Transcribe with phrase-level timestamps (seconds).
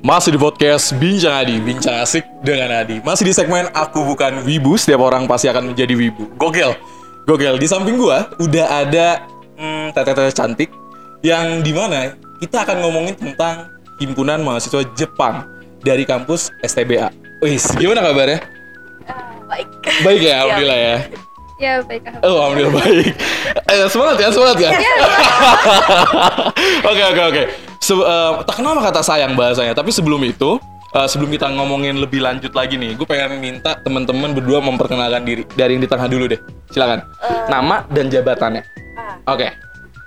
[0.00, 3.04] Masih di podcast Bincang Adi, Bincang Asik dengan Adi.
[3.04, 6.24] Masih di segmen Aku Bukan Wibu, setiap orang pasti akan menjadi wibu.
[6.40, 6.72] Gokil,
[7.28, 7.60] gokil.
[7.60, 9.28] Di samping gua udah ada
[9.60, 10.72] hmm, teteh-teteh cantik
[11.20, 15.44] yang di mana kita akan ngomongin tentang himpunan mahasiswa Jepang
[15.84, 17.12] dari kampus STBA.
[17.44, 18.40] Wih, gimana kabarnya?
[19.04, 19.68] Ah, baik.
[20.00, 20.96] Baik ya, alhamdulillah ya.
[21.60, 22.08] Ya baik.
[22.08, 22.32] alhamdulillah.
[22.32, 23.12] Oh, alhamdulillah baik.
[23.68, 24.70] Eh, semangat ya, semangat ya.
[26.88, 27.69] Oke, oke, oke.
[27.80, 29.72] Se- eh, tak kenal maka kata sayang bahasanya.
[29.72, 30.60] Tapi sebelum itu,
[30.92, 35.42] eh, sebelum kita ngomongin lebih lanjut lagi nih, gue pengen minta teman-teman berdua memperkenalkan diri.
[35.50, 36.40] Dari yang di tengah dulu deh.
[36.68, 37.00] Silakan.
[37.48, 38.62] Nama dan jabatannya.
[38.94, 39.48] Ah, Oke.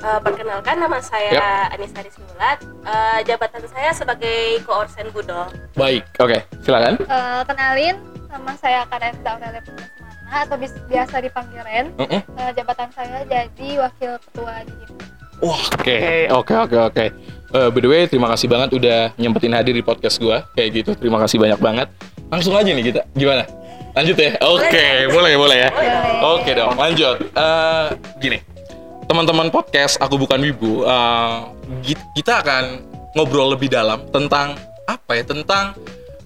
[0.03, 1.73] eh, perkenalkan nama saya Yap.
[1.73, 2.57] Anissa Rismulat.
[2.61, 5.49] Eh, jabatan saya sebagai koorsen Budol.
[5.73, 6.03] Baik.
[6.19, 6.99] Oke, silakan.
[6.99, 7.95] Eh, kenalin,
[8.27, 10.11] nama saya Karenza Aurelia Putusmana
[10.45, 11.85] atau biasa dipanggil Ren.
[11.95, 12.21] Mm-mm.
[12.21, 14.75] Eh, jabatan saya jadi wakil ketua di.
[15.43, 17.05] Wah, Oke, oke, oke, oke.
[17.53, 20.41] Eh, by the way, terima kasih banget udah nyempetin hadir di podcast gua.
[20.57, 21.87] Kayak gitu, terima kasih banyak banget.
[22.33, 23.45] Langsung aja nih kita, gimana?
[23.93, 24.33] Lanjut ya?
[24.41, 25.69] Oke, boleh, boleh ya?
[26.33, 27.21] Oke dong, lanjut.
[27.21, 27.85] Eh,
[28.17, 28.41] gini,
[29.05, 31.35] teman-teman podcast Aku Bukan Wibu, eh,
[31.85, 32.63] gi- kita akan
[33.13, 34.57] ngobrol lebih dalam tentang
[34.89, 35.21] apa ya?
[35.21, 35.77] Tentang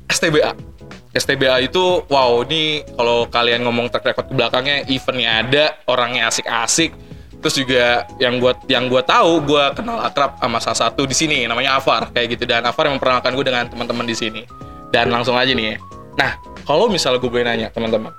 [0.07, 0.55] STBA.
[1.11, 6.95] STBA itu, wow, ini kalau kalian ngomong track record ke belakangnya, eventnya ada, orangnya asik-asik,
[7.47, 11.47] terus juga yang buat yang gue tahu, gue kenal akrab sama salah satu di sini,
[11.47, 12.43] namanya Afar, kayak gitu.
[12.43, 14.43] Dan Afar yang memperkenalkan gue dengan teman-teman di sini.
[14.91, 15.75] Dan langsung aja nih ya.
[16.19, 16.35] Nah,
[16.67, 18.11] kalau misalnya gue boleh nanya, teman-teman,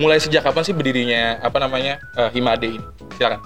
[0.00, 2.86] mulai sejak kapan sih berdirinya apa namanya eh, Himade ini?
[3.20, 3.44] Silakan.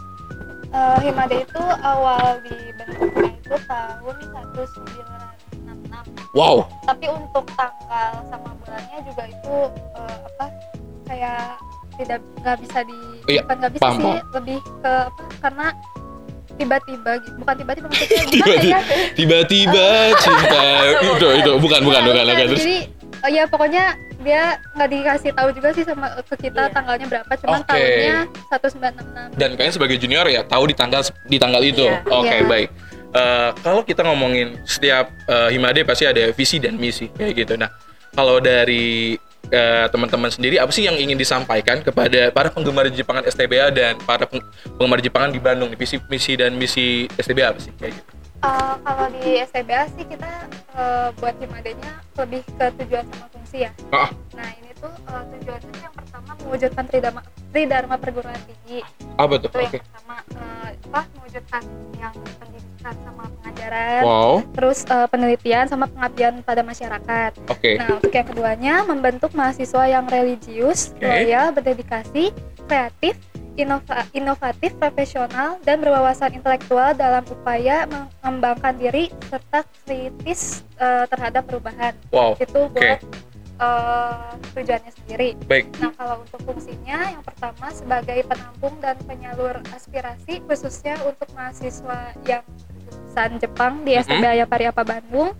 [0.71, 4.17] Eh, Himade itu awal dibentuknya itu tahun
[4.55, 6.31] 1966.
[6.31, 9.55] Wow, Tapi untuk tanggal sama bulannya juga itu
[9.99, 10.47] eh, apa
[11.11, 11.59] kayak
[11.97, 14.33] tidak nggak bisa di Iya, bukan nggak bisa paham, sih paham.
[14.35, 15.67] lebih ke apa karena
[16.55, 18.81] tiba-tiba gitu bukan tiba-tiba maksudnya gimana tiba-tiba, ya
[19.19, 20.65] tiba-tiba cinta
[21.03, 22.79] itu itu bukan bukan bukan terus jadi
[23.25, 23.85] oh ya pokoknya
[24.23, 26.73] dia nggak dikasih tahu juga sih sama ke kita Iya.
[26.73, 27.69] tanggalnya berapa cuman Oke.
[27.69, 28.17] tahunnya
[28.49, 31.85] 1966 dan kalian sebagai junior ya tahu di tanggal di tanggal itu.
[31.85, 32.01] Iya.
[32.09, 32.47] Oke, Iya.
[32.47, 32.69] baik.
[33.15, 37.55] Eh, kalau kita ngomongin setiap eh, Himade pasti ada visi dan misi kayak gitu.
[37.55, 37.69] Nah,
[38.11, 39.15] kalau dari
[39.55, 44.27] eh, teman-teman sendiri apa sih yang ingin disampaikan kepada para penggemar Jepangan STBA dan para
[44.27, 44.43] peng-
[44.75, 45.79] penggemar Jepangan di Bandung nih?
[45.79, 48.11] Visi misi dan misi STBA apa sih kayak gitu?
[48.43, 50.31] Eh, kalau di STBA sih kita
[50.75, 55.81] eh, buat himadenya lebih ke tujuan sama fungsi ya Ah, nah ini tuh eh, tujuannya
[55.81, 58.85] yang pertama mewujudkan tridharma tridharma perguruan tinggi
[59.17, 59.49] apa tuh?
[59.49, 59.79] itu yang Oke.
[59.81, 60.04] pertama eh,
[61.35, 61.63] mewujudkan
[61.99, 64.33] yang pendidikan sama pengajaran Wow.
[64.55, 67.75] terus eh, penelitian sama pengabdian pada masyarakat Oke.
[67.75, 71.03] Nah, untuk yang keduanya membentuk mahasiswa yang religius, Oke.
[71.03, 72.31] loyal, berdedikasi,
[72.71, 73.19] kreatif,
[73.59, 81.99] inova- inovatif, profesional, dan berwawasan intelektual dalam upaya mengembangkan diri serta kritis eh, terhadap perubahan.
[82.15, 82.39] Wow.
[82.39, 83.03] Itu buat
[83.55, 85.29] eh, tujuannya sendiri.
[85.47, 85.71] Baik.
[85.79, 92.45] Nah, kalau untuk fungsinya, yang pertama sebagai penampung dan penyalur aspirasi, khususnya untuk mahasiswa yang
[92.85, 94.03] jurusan Jepang di Mhm.
[94.03, 95.33] STBA Pariapa Bandung.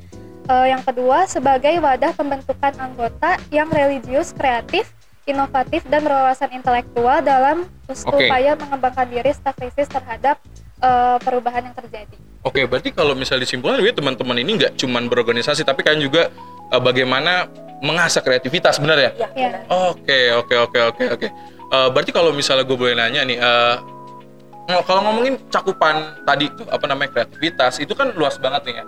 [0.45, 4.93] Eh, yang kedua, sebagai wadah pembentukan anggota yang religius, kreatif,
[5.25, 10.37] inovatif, dan berwawasan intelektual dalam upaya mengembangkan diri serta krisis terhadap
[10.85, 12.19] eh, perubahan yang terjadi.
[12.45, 16.29] Oke, berarti kalau misalnya disimpulkan, jadi teman-teman ini nggak cuman berorganisasi, tapi kan juga
[16.69, 17.49] eh, bagaimana
[17.81, 19.11] mengasah kreativitas, benar ya?
[19.17, 19.49] Ya, Ya.
[19.69, 21.29] Oke, oke, oke, oke, oke.
[21.73, 23.75] Eh, berarti kalau misalnya gue boleh nanya nih, eh,
[24.69, 28.85] ng- kalau ngomongin cakupan tadi itu apa namanya kreativitas, itu kan luas banget nih ya.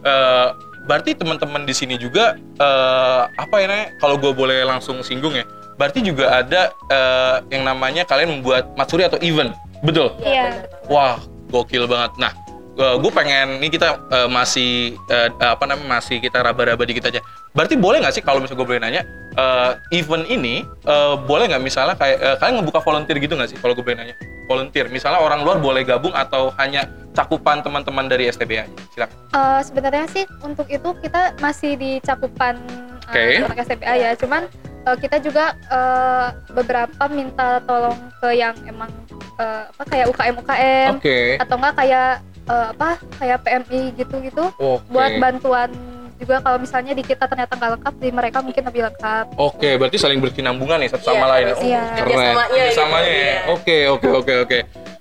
[0.00, 0.46] Eh,
[0.86, 3.88] berarti teman-teman di sini juga eh, apa ya namanya?
[3.98, 5.42] Kalau gue boleh langsung singgung ya,
[5.74, 9.50] berarti juga ada eh, yang namanya kalian membuat matsuri atau event,
[9.82, 10.14] betul?
[10.22, 10.62] Iya.
[10.86, 11.18] Wah,
[11.50, 12.14] gokil banget.
[12.18, 12.32] Nah,
[12.78, 17.20] gue pengen ini kita eh, masih eh, apa namanya masih kita raba-raba dikit aja.
[17.50, 19.02] Berarti boleh nggak sih kalau misalnya gue boleh nanya
[19.36, 23.58] eh, event ini eh, boleh nggak misalnya kayak eh, kalian ngebuka volunteer gitu nggak sih
[23.58, 24.16] kalau gue boleh nanya?
[24.50, 28.66] Volunteer, misalnya orang luar boleh gabung atau hanya cakupan teman-teman dari STBA?
[28.94, 29.14] Silakan.
[29.30, 32.58] Eh, sebenarnya sih untuk itu kita masih di cakupan
[33.10, 34.46] uh, anak STBA ya cuman
[34.86, 38.90] eh, kita juga eh, beberapa minta tolong ke yang emang
[39.38, 41.18] eh, apa kayak UKM UKM Oke.
[41.40, 42.10] atau enggak kayak
[42.42, 44.84] eh, apa kayak PMI gitu gitu Oke.
[44.86, 45.70] buat bantuan
[46.16, 49.96] juga kalau misalnya di kita ternyata nggak lengkap di mereka mungkin lebih lengkap Oke, berarti
[49.96, 51.44] saling berkesinambungan nih satu sama Iya, lain.
[51.46, 51.82] Oh, iya.
[51.90, 52.04] keren.
[52.04, 53.16] Kerjasamanya gitu, Kerjasamanya ya.
[53.16, 53.36] iya.
[53.48, 54.58] Oke, oke, oke, oke.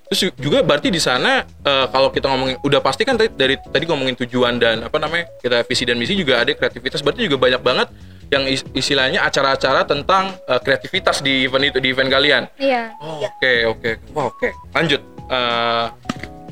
[0.09, 3.83] Terus juga berarti di sana eh, kalau kita ngomongin udah pasti kan tadi dari tadi
[3.85, 7.61] ngomongin tujuan dan apa namanya kita visi dan misi juga ada kreativitas berarti juga banyak
[7.61, 7.87] banget
[8.29, 12.47] yang is- istilahnya acara-acara tentang eh, kreativitas di event itu di event kalian.
[12.55, 14.49] iya Oh, Oke oke, wah oke.
[14.71, 15.03] Lanjut.
[15.29, 15.85] Eh,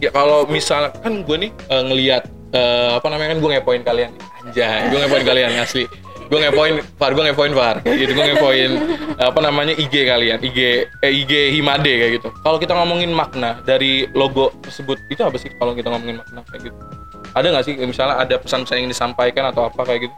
[0.01, 2.23] ya kalau misal kan gue nih eh, ngelihat
[2.53, 4.11] eh, apa namanya kan gue ngepoin kalian.
[4.45, 5.85] Anjay gue ngepoin kalian asli.
[6.27, 8.11] Gue ngepoin Far gue ngepoin Far gitu.
[8.11, 8.71] Gue ngepoin
[9.17, 10.37] apa namanya IG kalian.
[10.43, 12.29] IG eh, IG Himade kayak gitu.
[12.43, 16.71] Kalau kita ngomongin makna dari logo tersebut itu apa sih kalau kita ngomongin makna kayak
[16.71, 16.77] gitu?
[17.35, 20.15] Ada nggak sih misalnya ada pesan-pesan yang disampaikan atau apa kayak gitu?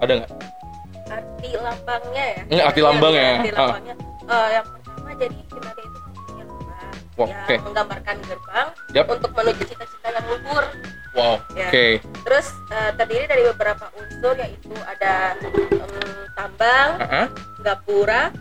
[0.00, 0.30] Ada nggak?
[1.12, 2.40] Arti lambangnya ya?
[2.48, 3.60] Ini arti lambangnya, arti ah.
[3.60, 3.94] lambangnya
[4.32, 4.66] Eh, yang
[7.12, 7.56] Wah, yang oke.
[7.62, 9.06] menggambarkan gerbang Yap.
[9.06, 10.64] untuk menuju cita-cita yang luhur
[11.12, 11.68] wow Ya.
[11.68, 11.86] oke
[12.24, 15.92] terus eh, terdiri dari beberapa unsur yaitu ada em,
[16.32, 17.26] tambang Heeh.
[17.60, 18.32] gapura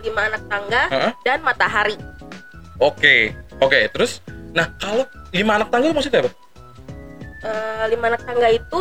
[0.00, 1.12] lima anak tangga Heeh.
[1.22, 1.96] dan matahari
[2.78, 3.16] oke
[3.58, 6.32] oke terus nah kalau lima anak tangga itu maksudnya apa
[7.36, 8.80] Eh, lima anak tangga itu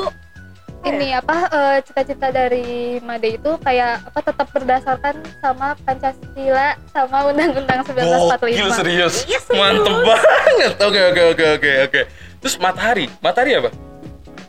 [0.85, 7.17] apa ini apa eh, cita-cita dari Made itu kayak apa tetap berdasarkan sama Pancasila sama
[7.33, 8.53] Undang-Undang 1945.
[8.53, 9.15] Gokil serius.
[9.25, 9.57] Iya, serius.
[9.57, 10.73] Mantep banget.
[10.85, 12.01] Oke oke oke oke oke.
[12.45, 13.69] Terus matahari, matahari apa?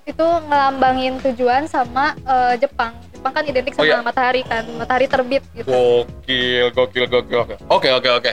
[0.05, 2.93] Itu ngelambangin tujuan sama eh, Jepang.
[3.17, 4.05] Jepang kan identik Oh, sama iya.
[4.05, 5.73] matahari kan, matahari terbit gitu.
[5.73, 7.57] Gokil, gokil, gokil.
[7.73, 8.33] Oke, oke, oke.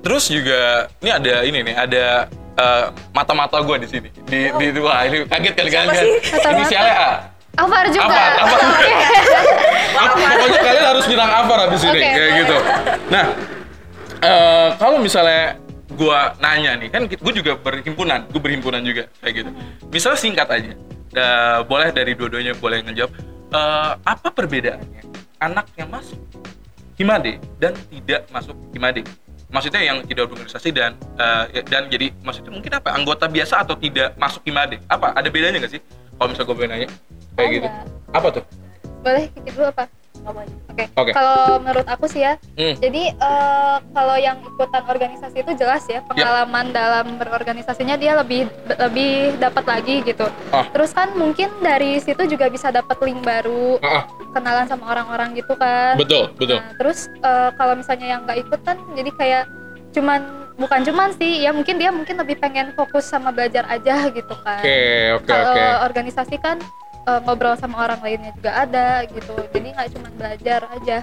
[0.00, 2.04] terus juga ini ada ini nih, ada
[2.60, 2.84] eh,
[3.16, 4.08] mata-mata gue di sini.
[4.28, 6.06] Di di itu wah ini kaget kali kalian kan.
[6.60, 7.10] Inisialnya A.
[7.56, 8.04] Afar juga.
[8.06, 8.60] Afar, Afar.
[9.90, 12.56] Apa, pokoknya kalian harus bilang Afar habis ini kayak gitu.
[13.10, 13.24] Nah,
[14.22, 15.58] eh, kalau misalnya
[15.96, 19.50] gua nanya nih, kan gue juga berhimpunan, gue berhimpunan juga kayak gitu.
[19.90, 20.72] Misalnya singkat aja,
[21.10, 23.10] Eh, boleh dari dua-duanya boleh ngejawab.
[23.50, 25.02] Eh, apa perbedaannya
[25.42, 26.22] anak yang masuk
[26.94, 29.02] Himade dan tidak masuk Himade?
[29.50, 30.94] Maksudnya yang tidak berorganisasi dan
[31.50, 34.78] ya- dan jadi maksudnya mungkin apa anggota biasa atau tidak masuk Himade?
[34.86, 35.82] Apa ada bedanya nggak sih?
[36.14, 36.88] Kalau misalnya gue boleh nanya
[37.34, 37.54] kayak Ada.
[37.56, 37.68] gitu.
[38.14, 38.44] Apa tuh?
[39.00, 39.84] Boleh Kiki dulu apa?
[40.22, 40.84] Oke.
[40.94, 41.10] Oke.
[41.10, 42.74] Kalau menurut aku sih ya, Hmm.
[42.76, 49.12] jadi eh, kalau yang ikutan organisasi itu jelas ya pengalaman dalam berorganisasinya dia lebih lebih
[49.36, 50.28] dapat lagi gitu.
[50.50, 50.64] Ah.
[50.70, 55.34] Terus kan mungkin dari situ juga bisa dapat link baru, Ah, ah, kenalan sama orang-orang
[55.34, 55.96] gitu kan.
[55.96, 56.58] betul, betul.
[56.60, 59.44] Nah, terus eh, kalau misalnya yang nggak ikut kan jadi kayak
[59.90, 60.20] cuman
[60.54, 64.60] bukan cuman sih ya mungkin dia mungkin lebih pengen fokus sama belajar aja gitu kan.
[64.60, 64.78] Oke,
[65.16, 65.66] oke, Kalau oke.
[65.88, 66.60] organisasi kan
[67.04, 69.34] eh, ngobrol sama orang lainnya juga ada gitu.
[69.50, 70.98] Jadi nggak cuman belajar aja.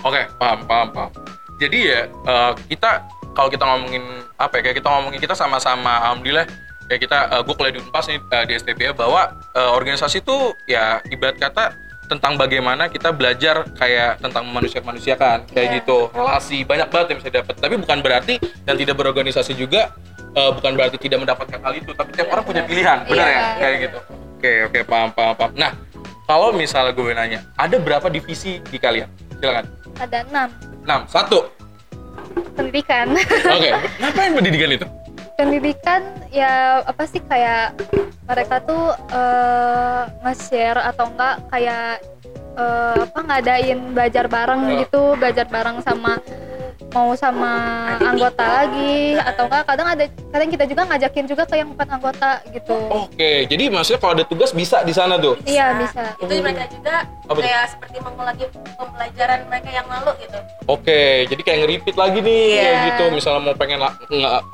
[0.00, 1.10] Oke, paham, paham, paham.
[1.56, 4.04] Jadi ya eh, kita kalau kita ngomongin
[4.36, 4.70] apa ya?
[4.70, 6.46] Kayak kita ngomongin kita sama-sama alhamdulillah
[6.84, 10.36] kayak kita gue kuliah di Unpas nih eh, di STP ya bahwa eh, organisasi itu
[10.64, 11.72] ya ibarat kata
[12.04, 15.76] tentang bagaimana kita belajar kayak tentang manusia manusia kan kayak Iya.
[15.80, 18.34] gitu relasi banyak banget yang bisa dapat tapi bukan berarti
[18.68, 19.96] yang tidak berorganisasi juga
[20.36, 23.32] eh, bukan berarti tidak mendapatkan hal itu tapi tiap orang punya pilihan benar Iya.
[23.32, 23.98] ya kayak gitu
[24.44, 25.72] oke oke paham paham paham nah
[26.28, 29.08] kalau misalnya gue nanya ada berapa divisi di kalian
[29.40, 29.64] silakan
[29.96, 30.48] Ada enam
[30.84, 31.08] 6.
[31.08, 31.48] Satu.
[32.52, 33.08] pendidikan.
[33.56, 33.70] Oke.
[33.98, 34.86] Ngapain pendidikan itu?
[35.34, 37.74] pendidikan ya apa sih kayak
[38.22, 42.04] mereka tuh eh, nge-share atau enggak kayak
[42.54, 44.76] eh, apa ngadain belajar bareng Oh.
[44.78, 46.20] gitu belajar bareng sama
[46.94, 47.52] mau sama
[47.98, 52.30] anggota lagi atau enggak kadang ada kadang kita juga ngajakin juga ke yang bukan anggota
[52.48, 53.44] gitu Oke.
[53.44, 55.34] Jadi maksudnya kalau ada tugas bisa di sana tuh.
[55.42, 58.46] iya bisa itu mereka juga Apa kayak seperti mengulangi
[58.78, 61.26] pembelajaran mereka yang lalu gitu Oke.
[61.26, 62.62] Jadi kayak nge-repeat lagi nih Iya.
[62.62, 63.04] kayak gitu.
[63.12, 63.96] Misalnya mau pengen la-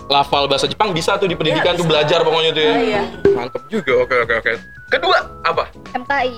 [0.09, 1.93] lafal bahasa Jepang bisa tuh di pendidikan Iya, tuh bisa.
[1.93, 2.73] belajar pokoknya tuh ya.
[2.73, 3.03] Oh, iya.
[3.31, 3.93] Mantep juga.
[4.01, 4.53] Oke oke oke.
[4.89, 5.65] Kedua apa?
[5.93, 6.35] MKI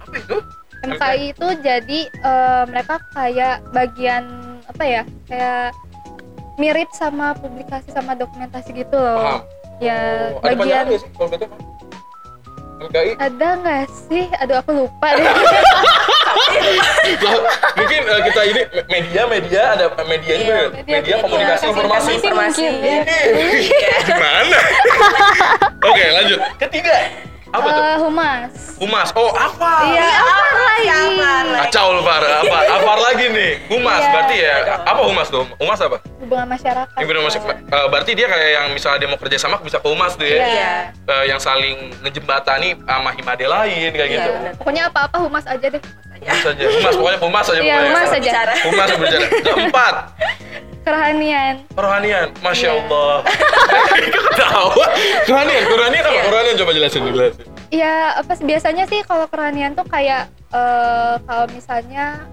[0.00, 0.36] Apa itu?
[0.82, 4.24] MKI itu jadi eh, mereka kayak bagian
[4.72, 5.66] apa ya kayak
[6.56, 9.40] mirip sama publikasi sama dokumentasi gitu loh Paham.
[9.78, 9.96] ya
[10.32, 11.46] Oh, bagian nggak sih kalau gitu?
[12.82, 13.10] LKI?
[13.14, 15.22] ada nggak sih aduh aku lupa deh
[17.22, 17.38] Lah,
[17.74, 20.68] mungkin eh, kita ini me- media media ada media juga Iya, ya?
[20.72, 22.72] media- media komunikasi media informasi informasi ya.
[24.02, 24.58] Gimana?
[25.88, 26.38] Oke lanjut.
[26.58, 26.94] Ketiga
[27.52, 27.82] apa tuh?
[27.84, 29.08] Eh, humas Humas.
[29.12, 29.72] Oh apa?
[29.86, 31.30] iya apa lagi Siapa?
[31.62, 32.22] Kacau lu Far.
[32.24, 32.58] Apa?
[32.72, 33.52] Apa lagi nih?
[33.68, 34.10] Humas Iya.
[34.10, 34.54] berarti ya.
[34.82, 35.44] Apa humas tuh?
[35.56, 35.98] Humas apa?
[36.18, 37.42] hubungan masyarakat Ini bener masuk.
[37.44, 40.38] eh, berarti dia kayak yang misalnya dia mau kerja sama bisa ke humas tuh ya.
[40.38, 40.72] Iya.
[41.04, 44.30] Eh, yang saling ngejembatani sama himade lain kayak Iya, gitu.
[44.56, 45.82] pokoknya apa-apa humas aja deh
[46.22, 46.64] Humas aja.
[46.70, 47.90] Humas pokoknya humas aja Iya, pokoknya.
[47.90, 48.30] humas aja.
[48.62, 49.28] Humas berjalan.
[49.42, 49.94] Keempat,
[50.82, 52.26] kerohanian kerohanian.
[52.38, 52.78] Masya Iya.
[52.78, 53.14] Allah.
[54.32, 54.84] Ketawa.
[55.24, 56.12] Kerohanian, kerohanian apa?
[56.12, 56.22] Iya.
[56.26, 57.46] Kerohanian coba jelasin, jelasin.
[57.72, 62.26] ya apa sih biasanya sih kalau kerohanian tuh kayak eh, kalau misalnya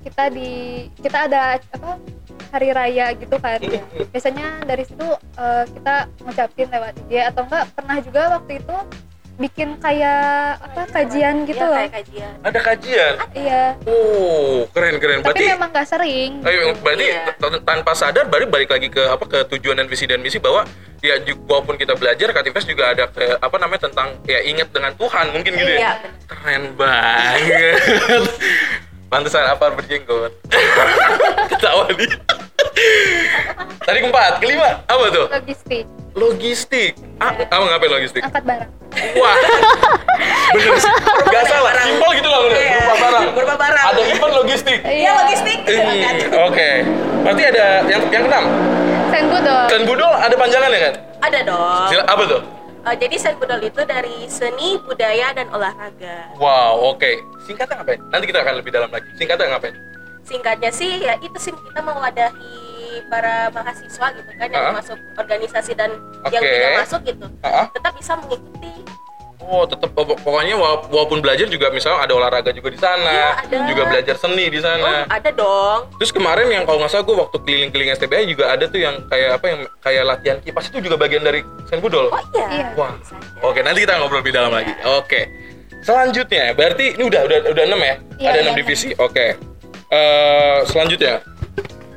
[0.00, 0.50] kita di
[0.98, 2.00] kita ada apa
[2.50, 3.60] hari raya gitu kan
[4.08, 5.04] biasanya dari situ
[5.36, 8.76] eh, kita ngucapin lewat IG atau enggak pernah juga waktu itu
[9.32, 10.22] bikin kayak
[10.60, 11.78] apa kajian gitu Iya, loh.
[11.78, 12.32] kayak kajian.
[12.42, 13.12] Ada kajian.
[13.32, 13.62] iya.
[13.82, 15.18] Oh, keren keren.
[15.18, 16.30] tapi Berarti memang nggak sering.
[16.42, 17.58] Eh, berarti Iya.
[17.60, 20.68] tanpa sadar berarti balik lagi ke apa ke tujuan dan visi dan misi bahwa
[21.00, 25.26] ya walaupun kita belajar Katifes juga ada ke, apa namanya tentang ya ingat dengan Tuhan
[25.32, 25.92] mungkin gitu Iya, ya
[26.28, 27.76] keren banget.
[29.08, 30.32] pantesan apa berjenggot.
[31.50, 32.10] Ketawa nih.
[33.82, 35.26] Tadi keempat kelima apa tuh?
[35.28, 38.70] Logistik logistik ah, kamu ngapain logistik angkat barang
[39.14, 39.34] wah
[40.52, 40.92] bener sih
[41.26, 42.76] gak salah simpel gitu lah bener Iya.
[42.78, 43.84] berupa barang Berupa barang.
[43.86, 45.58] ada event logistik Iya logistik.
[45.62, 46.68] Hmm, Oke,
[47.22, 48.44] berarti ada yang yang keenam.
[49.08, 50.94] sen budol Dan budol ada panjangan ya kan?
[51.22, 51.86] Ada dong.
[51.88, 52.40] Sila, apa tuh?
[52.82, 56.34] Eh, jadi sen budol itu dari seni, budaya, dan olahraga.
[56.34, 57.12] Wow, oke.
[57.42, 58.00] Singkatnya ngapain?
[58.10, 59.06] Nanti kita akan lebih dalam lagi.
[59.14, 59.74] Singkatnya ngapain?
[60.22, 62.52] Singkatnya sih ya itu sih kita mewadahi
[63.02, 64.74] para mahasiswa gitu kan yang Ah.
[64.74, 65.90] masuk organisasi dan
[66.28, 66.52] yang Oke.
[66.52, 67.66] tidak masuk gitu Ah, ah.
[67.70, 68.72] tetap bisa mengikuti
[69.42, 73.28] Oh, tetap pokok- pokoknya wala- walaupun belajar juga misalnya ada olahraga juga di sana, Iya,
[73.42, 73.56] ada.
[73.66, 75.02] juga belajar seni di oh sana.
[75.04, 78.78] ada dong Terus kemarin yang kalau nggak salah gue waktu keliling-keliling STBA juga ada tuh
[78.78, 82.06] yang kayak apa yang kayak latihan kipas itu juga bagian dari sen budol.
[82.08, 82.66] oh iya, Iya.
[82.76, 82.94] Wah.
[83.42, 84.72] Oke, nanti kita ngobrol lebih dalam lagi.
[84.88, 85.26] Oke.
[85.82, 87.94] Selanjutnya, berarti ini udah udah udah 6 ya?
[88.16, 88.54] Iya, ada iya, 6 enam.
[88.56, 88.88] divisi.
[88.96, 89.26] Oke.
[89.90, 91.18] Eh selanjutnya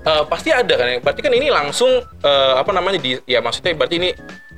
[0.06, 0.98] eh, pasti ada kan ya.
[1.02, 4.10] Berarti kan ini langsung eh, apa namanya di ya maksudnya berarti ini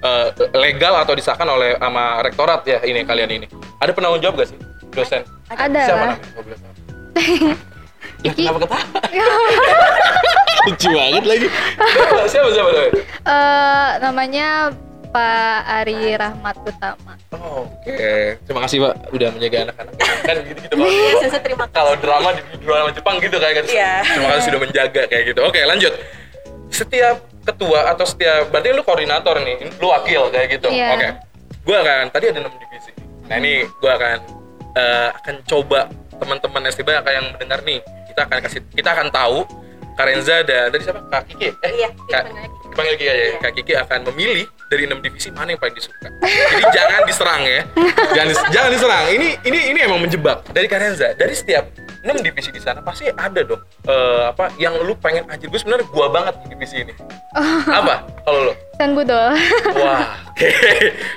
[0.04, 3.48] eh, legal atau disahkan oleh sama rektorat ya ini kalian ini.
[3.80, 4.60] Ada penanggung jawab gak sih
[4.94, 5.22] dosen?
[5.54, 7.56] ada Siapa lah namanya?
[8.25, 8.82] Ya, kenapa ketawa?
[10.66, 11.48] Lucu banget lagi.
[11.77, 12.70] Siapa siapa siapa?
[12.74, 12.89] siapa?
[13.30, 14.74] Eh, namanya
[15.07, 19.93] Pak Ari Rahmat Utama Oh, Oke, terima kasih Pak udah menjaga anak-anak.
[20.23, 20.87] Kan gitu gitu Pak.
[20.87, 21.75] Iya, Sensei, terima kasih.
[21.75, 23.69] Kalau drama di drama Jepang gitu kayak gitu.
[23.75, 23.93] Iya.
[24.03, 25.39] Terima kasih sudah menjaga kayak gitu.
[25.43, 25.93] Oke, lanjut.
[26.67, 30.67] Setiap ketua atau setiap berarti lu koordinator nih, lu wakil kayak gitu.
[30.71, 30.87] Iya.
[30.93, 31.07] Oke.
[31.63, 32.91] Gua akan tadi ada 6 divisi.
[33.27, 34.17] Nah, ini gua akan
[34.75, 35.79] eh, akan coba
[36.17, 39.37] teman-teman STB yang mendengar nih, kita akan kasih kita akan tahu
[39.93, 41.01] Karenza dan tadi siapa?
[41.09, 41.49] Kak Kiki.
[41.59, 42.67] Eh, Iya, Kak, panggil Kiki.
[42.71, 43.13] panggil Kiki aja.
[43.13, 43.25] ya.
[43.25, 43.37] Iya.
[43.41, 46.12] Kak Kiki akan memilih dari enam divisi mana yang paling disuka.
[46.21, 47.62] Jadi jangan diserang ya.
[48.12, 49.03] Jangan dis- jangan diserang.
[49.12, 50.43] Ini ini ini emang menjebak.
[50.51, 51.71] Dari Karenza, dari setiap
[52.03, 55.83] enam divisi di sana pasti ada dong eh, apa yang lu pengen aja gue sebenarnya
[55.91, 56.93] gua banget di divisi ini.
[57.67, 58.53] Apa kalau lu?
[58.77, 59.33] sen budol
[59.81, 60.47] Wah, oke.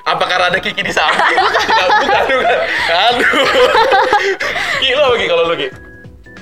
[0.08, 1.20] Apa karena ada Kiki di samping?
[1.20, 2.58] bukan, bukan, bukan.
[2.88, 3.44] Aduh.
[4.80, 5.68] Ki, apa Ki kalau lu Ki?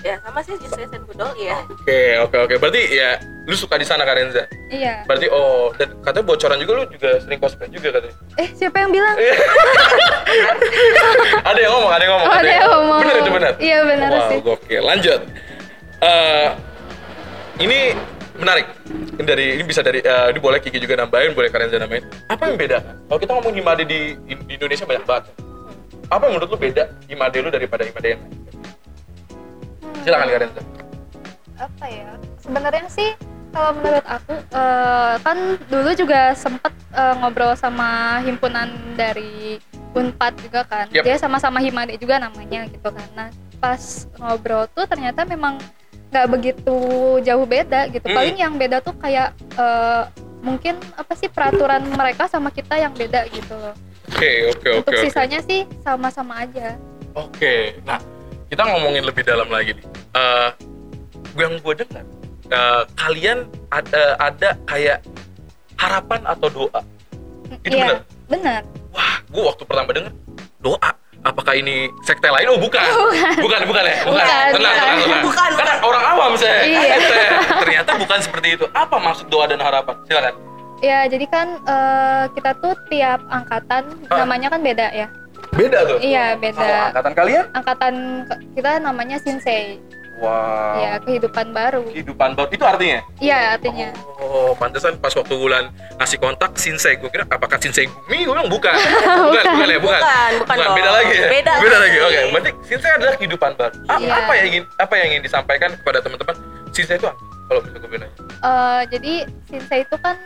[0.09, 2.55] Ya sama sih justru sen budol ya Oke, oke, oke.
[2.57, 4.49] Berarti ya lu suka di sana Karenza.
[4.73, 8.17] iya Berarti oh, dan katanya bocoran juga lu juga sering cosplay juga katanya.
[8.41, 9.17] eh siapa yang bilang
[11.45, 12.29] ada yang ngomong, ada yang ngomong.
[12.29, 13.01] Oh, ada yang ngomong.
[13.05, 13.53] Bener itu benar.
[13.61, 14.39] Iya, benar wow, sih.
[14.41, 14.83] Gokil.
[14.85, 15.21] Lanjut.
[15.99, 16.49] Eh,
[17.59, 17.79] ini
[18.39, 18.67] menarik.
[19.19, 22.05] Ini dari ini bisa dari eh, ini boleh Kiki juga nambahin, boleh Karenza nambahin.
[22.31, 22.79] Apa yang beda?
[22.81, 25.25] Kalau kita ngomong Himade di, di Indonesia banyak banget.
[26.09, 28.48] Apa yang menurut lu beda Himade lu daripada Himade yang lain?
[30.09, 30.63] Silakan Karenza.
[31.59, 33.11] apa ya sebenarnya sih
[33.51, 37.89] kalau menurut aku eh, kan dulu juga sempet eh, ngobrol sama
[38.23, 39.59] himpunan dari
[39.91, 41.03] Unpad juga kan Yap.
[41.03, 43.79] dia sama-sama Himade juga namanya gitu kan nah pas
[44.17, 45.59] ngobrol tuh ternyata memang
[46.09, 46.77] nggak begitu
[47.21, 48.17] jauh beda gitu Hmm.
[48.17, 50.03] paling yang beda tuh kayak eh,
[50.39, 53.75] mungkin apa sih peraturan mereka sama kita yang beda gitu loh
[54.09, 54.79] Oke, oke, oke.
[54.81, 56.79] untuk sisanya sih sama-sama aja
[57.13, 57.99] Oke, nah
[58.47, 59.85] kita ngomongin lebih dalam lagi nih.
[60.11, 60.51] Eh,
[61.37, 62.05] yang gue dengar,
[62.49, 63.39] eh, kalian
[63.69, 64.99] ada ada kayak
[65.77, 66.81] harapan atau doa.
[67.61, 67.99] Itu Iya, benar?
[68.29, 68.61] benar
[68.91, 70.13] Wah, gue waktu pertama denger
[70.59, 70.91] doa.
[71.19, 72.47] Apakah ini sekte lain?
[72.47, 72.79] Oh bukan,
[73.37, 74.23] bukan, bukan ya, bukan.
[74.23, 74.55] Bukan, tenang, bukan.
[74.55, 75.23] tenang, tenang.
[75.27, 75.79] Bukan, Karena bukan.
[75.85, 76.61] orang awam saya.
[76.63, 76.95] Iya.
[77.01, 77.31] Saya.
[77.59, 78.65] Ternyata bukan seperti itu.
[78.71, 79.99] Apa maksud doa dan harapan?
[80.07, 80.35] Silakan.
[80.79, 84.23] Ya, jadi kan eh, kita tuh tiap angkatan Ah.
[84.23, 85.11] namanya kan beda ya.
[85.51, 85.99] Beda tuh.
[85.99, 86.79] Iya, Kalau beda.
[86.87, 87.45] angkatan kalian?
[87.51, 87.95] Angkatan
[88.55, 89.83] kita namanya Shinsei.
[90.19, 90.75] Wow.
[90.77, 91.83] Ya, kehidupan baru.
[91.87, 92.99] Kehidupan baru itu artinya?
[93.19, 93.89] Iya, artinya.
[94.19, 98.23] Oh, pantesan pas waktu bulan ngasih kontak Shinsei, gue kira apakah Shinsei Gumi?
[98.23, 98.75] Gue bilang bukan.
[98.75, 100.01] bukan, bukan ya, bukan.
[100.01, 100.75] Bukan, bukan dong.
[100.75, 101.29] Beda lagi ya?
[101.31, 101.53] Beda.
[101.55, 101.97] lagi.
[102.01, 103.75] Oke, berarti Shinsei adalah kehidupan baru.
[103.87, 104.15] A- Iya.
[104.17, 106.35] Apa yang ingin apa yang ingin disampaikan kepada teman-teman?
[106.71, 107.19] Shinsei itu apa?
[107.47, 108.11] Kalau bisa gue bilang.
[108.21, 109.13] Eh, jadi
[109.47, 110.17] Shinsei itu kan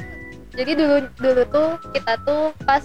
[0.50, 2.84] jadi dulu dulu tuh kita tuh pas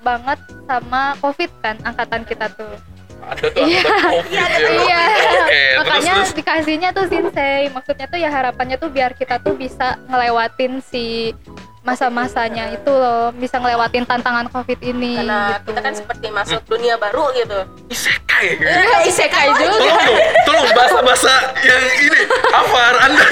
[0.00, 2.74] banget sama Covid kan angkatan kita tuh.
[3.22, 3.82] Ada tuh Iya.
[3.84, 4.68] COVID Iya, ya.
[4.80, 5.00] Iya.
[5.36, 6.30] Oke, terus Makanya terus.
[6.32, 7.62] dikasihnya tuh Shinsei.
[7.68, 11.36] Maksudnya tuh ya harapannya tuh biar kita tuh bisa ngelewatin si
[11.80, 15.72] masa-masanya itu loh, bisa ngelewatin tantangan Covid ini karena gitu.
[15.72, 17.56] kita kan seperti masuk dunia baru gitu
[17.88, 18.60] Isekai.
[18.60, 19.80] Ya, isekai juga.
[19.80, 22.20] Tolong dong, tolong bahasa-bahasa yang ini.
[22.50, 23.24] Afar, Anda,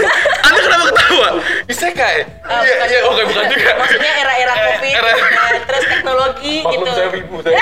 [0.42, 1.28] Anda kenapa ketawa?
[1.66, 2.16] Isekai.
[2.42, 3.70] Ah, Iya, iya, oke bukan juga.
[3.76, 5.47] maksudnya era-era Eh, covid era- nah,
[6.50, 7.56] teknologi Maklum gitu saya ibu saya.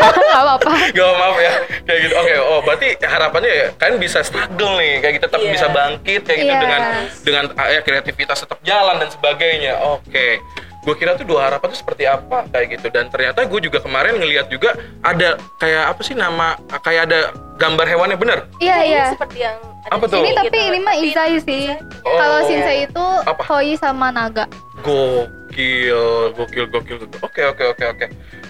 [0.00, 0.72] Gak apa-apa.
[0.90, 2.14] Gak maaf ya kayak gitu.
[2.16, 5.50] Oke, oh berarti harapannya ya kalian bisa struggle nih, kayak gitu tetap Iya.
[5.50, 6.60] bisa bangkit kayak gitu Iya.
[6.60, 6.80] dengan
[7.20, 9.74] dengan ah, ya kreativitas tetap jalan dan sebagainya.
[9.80, 10.40] Oke.
[10.80, 14.16] gue kira tuh dua harapan tuh seperti apa kayak gitu dan ternyata gue juga kemarin
[14.16, 14.72] ngelihat juga
[15.04, 17.20] ada kayak apa sih nama kayak ada
[17.54, 19.04] gambar hewannya bener Iya iya.
[19.12, 20.18] seperti yang ada Apa di tuh?
[20.18, 20.66] Ini sini tapi gitu.
[20.66, 21.64] ini mah Izai sih.
[22.00, 22.16] Oh.
[22.16, 23.42] Kalau Shinsei itu Apa?
[23.44, 24.48] Koi sama Naga.
[24.80, 25.98] gokil gokil
[26.32, 26.96] gokil gokil.
[27.20, 28.06] oke oke oke oke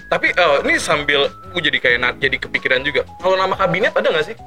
[0.07, 4.27] tapi eh, ini sambil gue jadi kayak jadi kepikiran juga kalau nama kabinet ada nggak
[4.27, 4.39] sih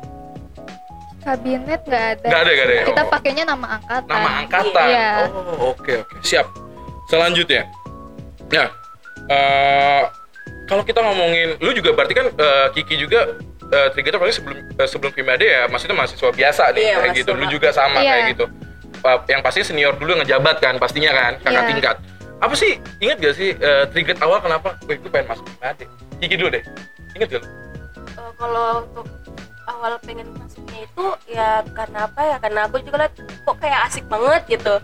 [1.24, 2.28] Kabinet nggak ada.
[2.28, 2.84] Nggak ada, nggak ada ya?
[2.84, 3.08] Kita Oh.
[3.08, 4.12] pakainya nama angkatan.
[4.12, 5.10] nama angkatan Iya.
[5.32, 6.48] oh oke oke siap
[7.06, 7.64] selanjutnya
[8.52, 8.66] ya
[9.26, 10.04] eh,
[10.66, 14.84] kalau kita ngomongin lu juga berarti kan eh, Kiki juga uh, Trigger paling sebelum eh,
[14.84, 17.56] sebelum Kimade ya maksudnya mahasiswa biasa nih Iya, kayak mahasiswa gitu lu mahasiswa.
[17.56, 18.12] juga sama Iya.
[18.12, 18.46] kayak gitu
[19.04, 21.68] Uh, yang pasti senior dulu yang ngejabat kan pastinya kan kakak Iya.
[21.68, 21.96] tingkat
[22.44, 22.76] apa sih?
[23.00, 25.86] Ingat gak sih uh, trigger awal kenapa gue gue pengen masuk Kimade
[26.20, 26.64] Kiki dulu deh.
[27.16, 27.48] Ingat gak lu?
[28.14, 29.08] Eh, kalau untuk
[29.64, 32.38] awal pengen masuknya itu ya karena apa ya?
[32.38, 34.76] Karena aku juga liat kok kayak asik banget gitu.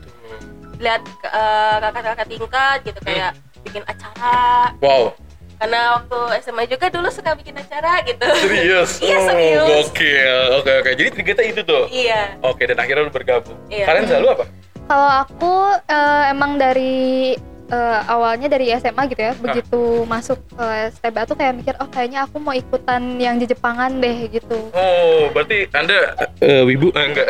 [0.79, 4.71] Lihat eh, kakak-kakak tingkat gitu kayak bikin acara.
[4.79, 5.11] Wow.
[5.59, 8.23] Karena waktu SMA juga dulu suka bikin acara gitu.
[8.39, 8.91] Serius?
[9.03, 9.67] Iya, Oh, serius.
[9.91, 10.43] gokil.
[10.55, 10.89] Oke oke.
[10.95, 11.83] Jadi triggernya itu tuh?
[11.91, 12.39] Iya.
[12.39, 13.59] Oke dan akhirnya lu bergabung.
[13.67, 13.83] Iya.
[13.83, 14.45] kalian selalu apa?
[14.87, 15.53] Kalau aku
[15.85, 17.35] eh, emang dari
[17.69, 22.23] eh, awalnya dari SMA gitu ya, begitu masuk ke STBA tuh kayak mikir, oh kayaknya
[22.23, 24.69] aku mau ikutan yang di Jepangan deh gitu.
[24.71, 27.27] Oh, berarti Anda eh wibu eh, enggak.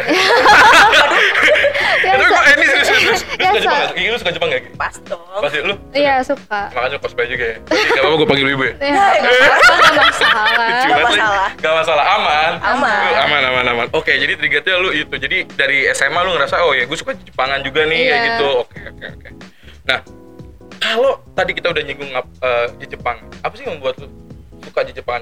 [1.99, 3.21] Ya, Tapi kok eh, ini serius serius.
[3.35, 3.81] Ya, suka Jepang?
[3.91, 4.49] Gigi lu suka Jepang?
[4.49, 4.69] Gigi?
[4.73, 5.75] pas dong Pasti lu.
[5.91, 6.61] Iya suka.
[6.71, 7.57] Makanya cosplay juga ya.
[7.59, 8.73] Enggak apa-apa gue panggil wibu ya.
[8.79, 10.55] Ya, nggak masalah.
[10.79, 11.47] Nggak masalah.
[11.51, 12.51] Enggak masalah, aman.
[12.61, 13.11] Aman.
[13.19, 13.87] Aman aman aman.
[13.91, 15.11] Oke, jadi triggernya lu itu.
[15.11, 18.27] Jadi dari SMA lu ngerasa oh ya gue suka Jepangan juga nih kayak Iya.
[18.31, 18.49] gitu.
[18.63, 19.29] Oke oke oke.
[19.85, 19.99] Nah,
[20.79, 24.07] kalau tadi kita udah nyinggung eh, di Jepang, apa sih yang membuat lu
[24.59, 25.21] suka di Jepang?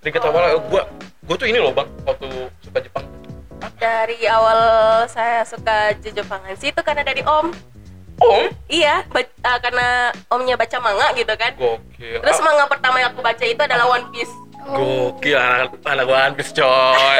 [0.00, 0.82] Trigger awalnya gue
[1.26, 2.26] gue tuh ini loh bang waktu
[2.60, 3.04] suka Jepang.
[3.76, 4.60] dari awal
[5.06, 7.50] saya suka Jepangan sih itu karena dari om
[8.16, 12.16] Om, iya ba- eh, karena omnya baca manga gitu kan gokil.
[12.16, 14.32] terus Ah, manga pertama yang aku baca itu adalah One Piece.
[14.66, 16.66] Gokil anak anak One Piece coy,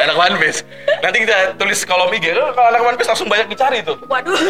[0.02, 0.66] anak One Piece.
[0.98, 3.94] Nanti kita tulis kolom IG lu kalau anak One Piece langsung banyak dicari tuh.
[4.04, 4.34] waduh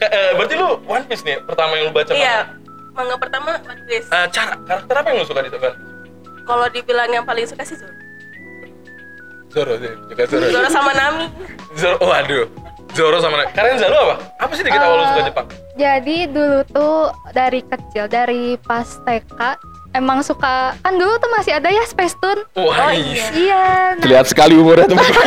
[0.00, 2.10] Eh, berarti lu One Piece nih pertama yang lu baca.
[2.10, 2.50] iya
[2.92, 5.70] manga pertama One Piece Eh, cara karakter apa yang lu suka di One
[6.42, 7.94] kalau dibilang yang paling suka sih Zoro
[9.48, 10.44] Zoro sih, juga Zoro.
[10.48, 11.26] Zoro sama Nami
[11.74, 12.46] Zoro, waduh.
[12.90, 14.16] Zoro sama kalian Zoro apa?
[14.38, 15.46] Apa sih dikit awal lu suka Eh, Jepang?
[15.74, 16.98] Jadi dulu tuh
[17.30, 19.40] dari kecil, dari pas TK
[19.98, 22.42] emang suka kan dulu tuh masih ada ya Space Tune.
[22.54, 23.64] Wah, oh iya Iya.
[23.92, 25.26] nah, Terlihat sekali umurnya teman-teman.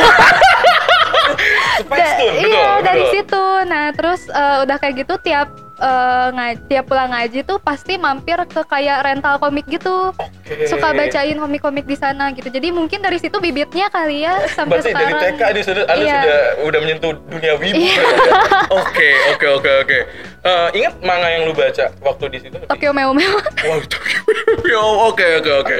[1.78, 2.48] Space da- Tune, betul.
[2.48, 3.12] iya dari betul.
[3.14, 3.44] situ.
[3.64, 5.48] Nah terus eh, udah kayak gitu tiap
[6.30, 10.14] ngaji, tiap pulang ngaji tuh pasti mampir ke kayak rental komik gitu.
[10.14, 10.66] Oke.
[10.66, 12.46] Suka bacain komik-komik di sana gitu.
[12.46, 15.34] Jadi mungkin dari situ bibitnya kali ya sampai Berarti dari sekarang.
[15.34, 16.14] TK dia sudah, Anda Iya.
[16.14, 17.76] sudah udah menyentuh dunia wibu.
[17.78, 18.02] Iya.
[18.82, 19.98] Oke, oke, oke, oke.
[20.42, 22.56] Eh, ingat manga yang lu baca waktu di situ?
[22.66, 23.32] Tokyo Mew Mew.
[23.66, 24.18] Wow, Tokyo.
[24.64, 25.76] Yo, oke, oke, oke.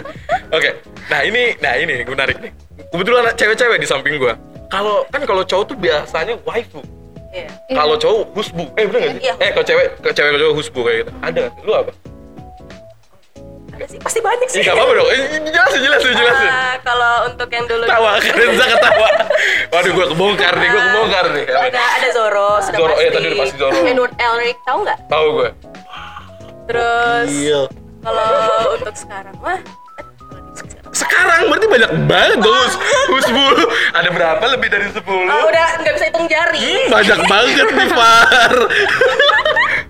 [0.53, 0.71] Oke.
[1.09, 2.53] Nah, ini nah ini menarik nih.
[2.91, 4.37] Kebetulan ada cewek-cewek di samping gua.
[4.69, 6.81] Kalau kan kalau cowok tuh biasanya waifu.
[7.33, 7.75] Iya Iya.
[7.75, 8.63] Kalau cowok husbu.
[8.75, 9.23] Eh, bener nggak sih?
[9.23, 9.35] Iya.
[9.39, 11.11] Eh, kalau cewek, kalau cewek kalau cowok husbu kayak gitu.
[11.19, 11.43] Ada.
[11.63, 11.93] Lu apa?
[13.73, 15.09] ada sih pasti banyak Ih, sih enggak apa-apa dong.
[15.09, 16.45] Eh, jelasin, jelasin, jelasin.
[16.47, 19.09] Ah, kalau untuk yang dulu Tawa, Renza ketawa.
[19.73, 21.45] Waduh, gua kebongkar nih, gua kebongkar nih.
[21.49, 23.75] ada ada Zoro sudah Zoro, pasti iya, tadi udah pasti Zoro.
[23.83, 25.49] Edward Elric tahu nggak Tahu gue.
[26.63, 27.61] terus Iya.
[27.99, 28.29] kalau
[28.71, 29.59] untuk sekarang mah
[30.93, 31.41] sekarang
[31.73, 32.75] banyak banget dong hus,
[33.09, 33.45] husbu.
[33.93, 35.01] Ada berapa lebih dari 10?
[35.25, 38.53] Ah, udah nggak bisa hitung jari Hmm, banyak banget nih Far.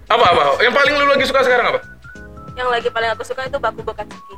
[0.08, 0.42] apa apa?
[0.58, 1.80] Yang paling lu lagi suka sekarang apa?
[2.52, 4.36] yang lagi paling aku suka itu Bakugo Katsuki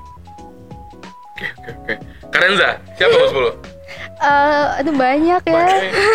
[1.35, 1.95] Oke oke oke.
[2.31, 3.51] Karenza, siapa bos lu?
[4.17, 5.67] Eh, aduh banyak ya.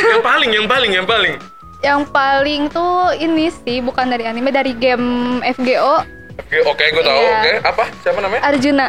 [0.07, 1.35] yang paling, yang paling, yang paling.
[1.79, 5.07] Yang paling tuh ini sih bukan dari anime, dari game
[5.43, 6.07] FGO
[6.39, 7.19] Oke, oke, gue tahu.
[7.19, 7.35] Iya.
[7.35, 7.83] Oke, apa?
[7.99, 8.41] Siapa namanya?
[8.41, 8.87] Arjuna.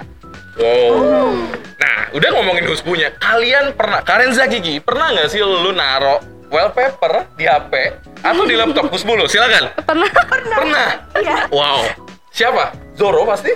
[0.60, 1.32] Wow.
[1.80, 3.08] Nah, udah ngomongin husbunya.
[3.16, 6.20] Kalian pernah, Karenza Gigi, pernah nggak sih lu naro
[6.52, 7.72] wallpaper di HP
[8.20, 9.24] atau di laptop husbu lu?
[9.24, 9.72] Silakan.
[9.88, 10.10] Pernah?
[10.52, 10.88] Pernah.
[11.16, 11.80] iya Wow.
[12.28, 12.76] Siapa?
[12.92, 13.48] Zoro pasti?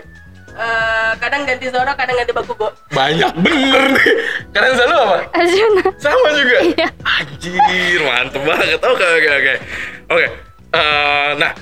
[0.55, 4.11] Eh, kadang ganti Zoro kadang ganti Bakugo Banyak bener nih.
[4.55, 5.19] Karenza lu apa?
[5.37, 5.85] Arjuna.
[6.01, 6.59] Sama juga.
[6.73, 6.89] Iya.
[7.05, 8.81] Anjir, mantep banget.
[8.81, 9.55] Oke, oke, oke.
[10.09, 10.27] Oke.
[10.75, 11.53] eh, nah,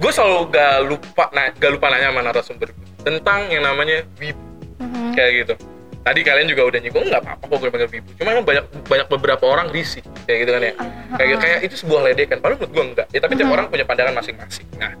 [0.00, 2.68] gue selalu gak lupa, nah, gak lupa nanya sama narasumber
[3.02, 4.40] tentang yang namanya wibu
[4.80, 5.12] Mhm.
[5.12, 5.54] kayak gitu.
[6.00, 8.10] Tadi kalian juga udah nyinggung nggak apa-apa kok gue panggil wibu.
[8.16, 10.72] Cuma kan banyak banyak beberapa orang risih kayak gitu kan ya.
[11.12, 12.38] Kayak gitu, kayak itu sebuah ledekan.
[12.40, 13.06] Padahal menurut gue enggak.
[13.12, 14.66] Ya, tapi tiap orang punya pandangan masing-masing.
[14.80, 14.96] Nah,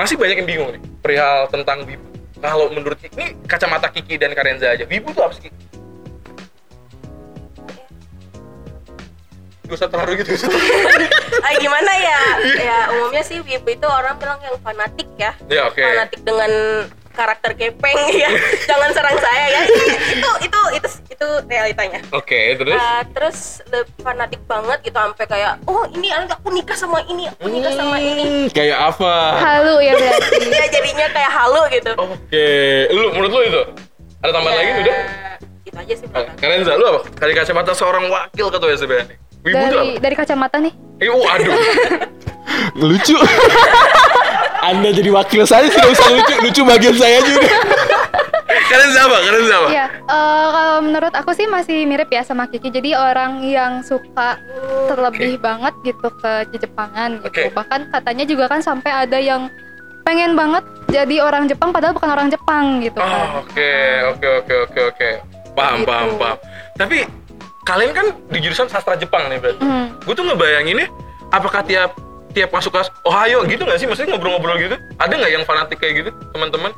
[0.00, 2.06] masih banyak yang bingung nih perihal tentang wibu.
[2.38, 5.52] Kalau menurut ini kacamata Kiki dan Karenza aja, wibu tuh apa sih?
[5.52, 5.68] Kiki?
[9.68, 10.32] gak usah terharu gitu
[11.44, 12.20] ah, gimana ya
[12.56, 16.50] ya umumnya sih wibu itu orang bilang yang fanatik ya ya oke fanatik dengan
[17.18, 18.30] karakter gepeng ya.
[18.70, 19.60] Jangan serang saya ya.
[20.14, 21.98] Itu itu itu itu realitanya.
[22.14, 22.78] Oke terus?
[22.78, 23.38] Uh, terus
[23.98, 27.98] fanatik banget gitu sampai kayak oh ini anak aku nikah sama ini aku nikah sama
[27.98, 28.22] ini.
[28.22, 29.14] Hmm, kayak apa?
[29.42, 30.46] Halu ya berarti.
[30.58, 31.92] Ya jadinya kayak halu gitu.
[31.98, 32.48] Oke
[32.94, 33.62] lu menurut lu itu?
[34.22, 34.98] Ada tambahan lagi Ya, udah
[35.68, 37.00] itu aja sih kalian lu apa?
[37.18, 40.74] Dari kacamata seorang wakil ketua SBN wibu dari dari kacamata nih.
[40.98, 41.54] Eh waduh.
[42.88, 43.16] Lucu.
[44.60, 47.46] Anda jadi wakil saya tidak usah lucu, lucu bagian saya juga.
[48.48, 52.68] kalian siapa kalian siapa Iya, eh, kalau menurut aku sih masih mirip ya sama Kiki.
[52.70, 54.36] Jadi orang yang suka
[54.84, 57.28] terlebih banget gitu ke Jepangan gitu.
[57.28, 57.42] Oke.
[57.50, 59.48] Bahkan katanya juga kan sampai ada yang
[60.02, 63.44] pengen banget jadi orang Jepang padahal bukan orang Jepang gitu Oh, kan.
[63.44, 63.72] oke
[64.08, 65.08] oke oke oke oke
[65.52, 65.86] paham Gitu.
[65.86, 66.36] paham paham
[66.74, 66.96] tapi
[67.62, 69.92] kalian kan di jurusan sastra Jepang nih berarti Hmm.
[69.98, 70.88] gue tuh ngebayanginnya
[71.28, 71.92] apakah tiap
[72.30, 73.86] tiap masuk kelas Ohio gitu nggak sih?
[73.86, 74.76] Maksudnya ngobrol-ngobrol gitu?
[74.96, 76.72] Ada nggak yang fanatik kayak gitu teman-teman?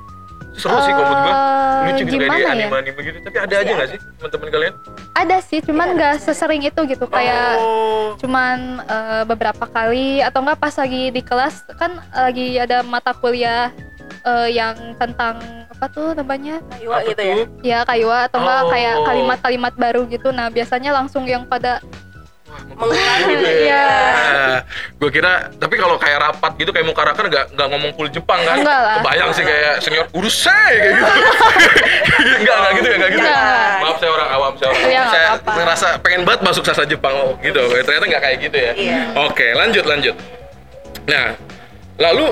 [0.51, 1.35] Seru sih kalau menurut gue
[1.81, 2.53] Eh, lucu gitu kayak di gimana ya?
[2.53, 3.19] anime-anime gitu.
[3.23, 4.75] Tapi ada aja nggak sih teman-teman kalian?
[5.11, 7.05] Ada sih, cuman nggak sesering itu gitu.
[7.07, 8.13] Kayak oh.
[8.19, 13.71] cuman eh, beberapa kali atau enggak pas lagi di kelas kan lagi ada mata kuliah
[14.21, 15.39] eh, yang tentang
[15.71, 16.61] apa tuh namanya?
[16.69, 17.37] Kayuwa gitu ya?
[17.63, 18.69] Ya kayuwa atau enggak Oh.
[18.69, 20.29] kayak kalimat-kalimat baru gitu.
[20.29, 21.81] Nah biasanya langsung yang pada
[22.51, 23.87] mengungkapkan gitu gitu Iya.
[23.87, 24.59] ya.
[25.01, 28.57] gue kira tapi kalau kayak rapat gitu kayak mukarakan nggak nggak ngomong full Jepang kan?
[28.61, 28.97] Enggak lah.
[29.01, 31.13] Kebayang sih kayak senior urusai kayak gitu.
[32.41, 33.21] enggak enggak gitu ya enggak gitu.
[33.25, 33.75] Enggak.
[33.81, 34.81] Maaf saya orang awam saya orang.
[34.81, 34.91] Iya, awam.
[34.91, 35.53] nggak saya apa-apa.
[35.61, 37.63] ngerasa pengen banget masuk sastra Jepang oh, gitu.
[37.87, 38.73] Ternyata nggak kayak gitu ya.
[38.75, 39.01] Iya.
[39.31, 40.15] Oke lanjut lanjut.
[41.09, 41.27] Nah
[42.01, 42.27] lalu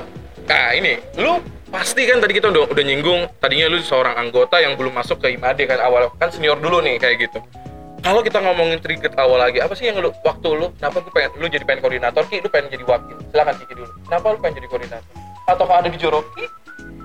[0.48, 4.72] nah ini lu pasti kan tadi kita udah udah nyinggung tadinya lu seorang anggota yang
[4.80, 7.44] belum masuk ke IMAD kan awal kan senior dulu nih kayak gitu
[7.98, 11.30] kalau kita ngomongin trigger awal lagi apa sih yang lu waktu lu kenapa lu pengen
[11.36, 12.22] lu jadi pengen koordinator?
[12.24, 13.16] Ki lu pengen jadi wakil.
[13.28, 13.90] Silakan Kiki dulu.
[14.04, 15.10] Kenapa lu pengen jadi koordinator?
[15.44, 16.44] Atau ada dijoroki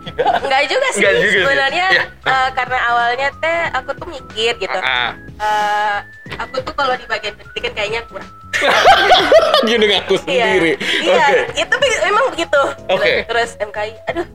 [0.04, 0.28] tidak.
[0.38, 1.00] Enggak juga sih.
[1.00, 1.42] Enggak juga sih.
[1.42, 2.04] sebenarnya Iya.
[2.28, 4.78] eh, karena awalnya teh aku tuh mikir gitu.
[4.78, 5.96] Eh,
[6.36, 8.30] aku tuh kalau di bagian pendidikan kayaknya kurang.
[9.68, 10.78] Gini ngaku sendiri.
[11.02, 12.62] Iya, iya, itu be- memang begitu.
[12.88, 13.26] Oke.
[13.26, 14.28] Terus MKI, aduh,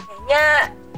[0.00, 0.42] kayaknya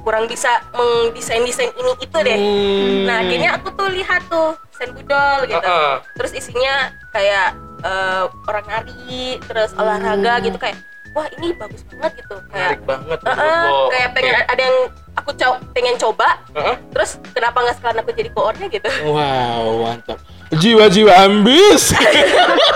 [0.08, 2.38] kurang bisa mendesain desain ini itu deh.
[2.40, 3.04] Hmm.
[3.04, 5.68] Nah, akhirnya aku tuh lihat tuh desain budol gitu.
[5.68, 5.94] Ah, ah.
[6.16, 7.52] Terus isinya kayak
[7.84, 10.80] eh, orang nari, terus olahraga gitu kayak,
[11.12, 12.40] wah ini bagus banget gitu.
[12.48, 13.92] Kayak, menarik banget eh, lo.
[13.92, 14.48] kayak pengen Oke.
[14.48, 14.78] ada yang
[15.12, 16.28] aku co- pengen coba.
[16.56, 16.74] Heeh.
[16.88, 18.88] Terus kenapa nggak sekarang aku jadi koornya gitu?
[19.12, 20.18] Wow, mantap.
[20.56, 21.92] Jiwa-jiwa ambis.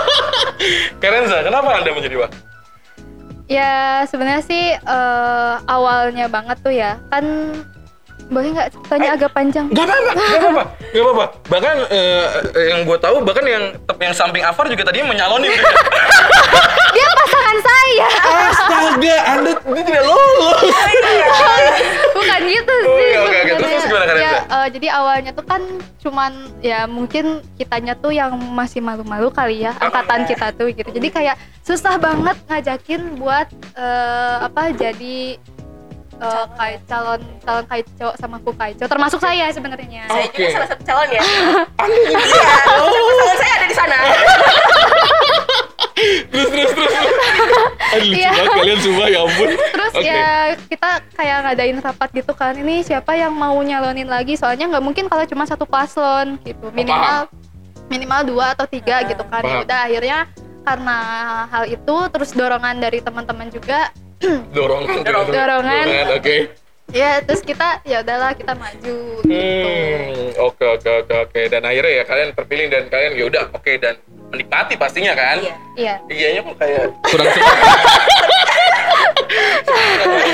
[1.01, 2.52] Karenza kenapa anda menjadi wakil
[3.51, 7.23] ya sebenarnya sih eh, awalnya banget tuh ya kan
[8.31, 10.63] boleh nggak tanya agak panjang Gak apa-apa, gak apa-apa,
[10.95, 11.25] gak apa-apa.
[11.51, 12.23] Bahkan eh,
[12.71, 15.51] yang gue tahu, bahkan yang yang samping Afar juga tadinya menyalonin.
[16.93, 20.59] dia pasangan saya Astaga, anda ini tidak lolos.
[22.13, 23.51] bukan gitu Oh, sih iya, oke, oke.
[23.55, 24.23] Terus, gimana, Karenza?
[24.23, 25.61] ya, eh, jadi awalnya tuh kan
[25.97, 27.25] cuman ya mungkin
[27.55, 32.35] kitanya tuh yang masih malu-malu kali ya angkatan kita tuh gitu jadi kayak susah banget
[32.45, 35.39] ngajakin buat eh, apa jadi
[36.15, 40.35] eh, kayak calon calon kaico sama ku kaico termasuk saya sebenarnya Saya Oke.
[40.35, 41.23] juga salah satu calon ya.
[41.83, 42.19] Iya,
[42.99, 43.97] pasangan saya ada di sana.
[46.33, 46.93] Terus, terus, terus.
[47.93, 48.29] Aduh, lucu Iya.
[48.33, 49.49] banget kalian semua ya ampun.
[49.53, 50.09] Terus Oke.
[50.09, 50.25] ya
[50.67, 55.05] kita kayak ngadain rapat gitu kan ini siapa yang mau nyalonin lagi soalnya nggak mungkin
[55.07, 57.29] kalau cuma satu paslon gitu minimal
[57.87, 60.19] minimal dua atau tiga gitu kan ya udah akhirnya
[60.63, 60.97] karena
[61.51, 63.91] hal itu terus dorongan dari teman-teman juga
[64.55, 65.33] Dorongan, dorongan.
[65.33, 65.85] Dorongan.
[66.19, 66.37] Oke.
[66.91, 71.41] ya terus kita ya udahlah kita maju gitu Hmm, oke, oke, oke, oke.
[71.47, 73.95] Dan akhirnya ya kalian terpilih dan kalian ya udah, oke dan
[74.29, 75.39] menikmati pastinya kan?
[75.41, 75.55] Iya.
[75.79, 77.27] iya Iyanya kok kayak Kurang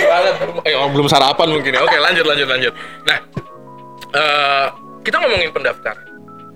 [0.10, 0.34] banget.
[0.66, 1.82] Eh, oh, belum sarapan mungkin ya.
[1.86, 2.74] Oke, lanjut, lanjut, lanjut.
[3.06, 3.18] Nah,
[4.12, 4.66] eh,
[5.06, 6.06] kita ngomongin pendaftaran.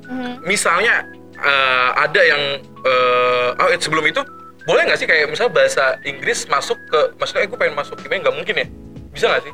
[0.03, 0.43] Mhm.
[0.43, 0.99] misalnya
[1.39, 2.41] eh, ada yang
[2.83, 4.19] eh, oh sebelum itu
[4.63, 8.35] boleh nggak sih kayak misal bahasa Inggris masuk ke maksudnya aku pengen masuk gimana nggak
[8.35, 8.67] mungkin ya
[9.09, 9.53] bisa nggak sih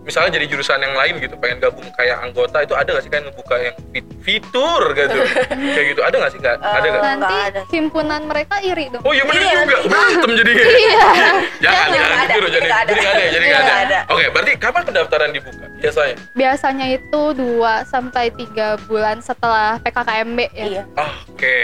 [0.00, 3.20] misalnya jadi jurusan yang lain gitu pengen gabung kayak anggota itu ada nggak sih kan
[3.20, 5.18] ngebuka yang fit- fitur gitu
[5.74, 7.60] kayak gitu ada nggak sih nggak ada nggak nanti ada.
[7.68, 10.64] himpunan mereka iri dong Oh iya bener Iya, juga, berantem jadinya.
[10.78, 11.02] Iya.
[11.66, 12.86] Jangan, Jangan, gitu ada, loh, jadi nggak ada.
[12.86, 13.74] jadi nggak ada, ya, jadi nggak ada.
[13.82, 13.98] ada.
[14.08, 16.14] Oke, berarti kapan pendaftaran dibuka biasanya?
[16.32, 17.42] biasanya itu 2
[17.84, 18.46] sampai 3
[18.86, 20.82] bulan setelah PKKMB ya Iya.
[20.96, 21.58] Oke,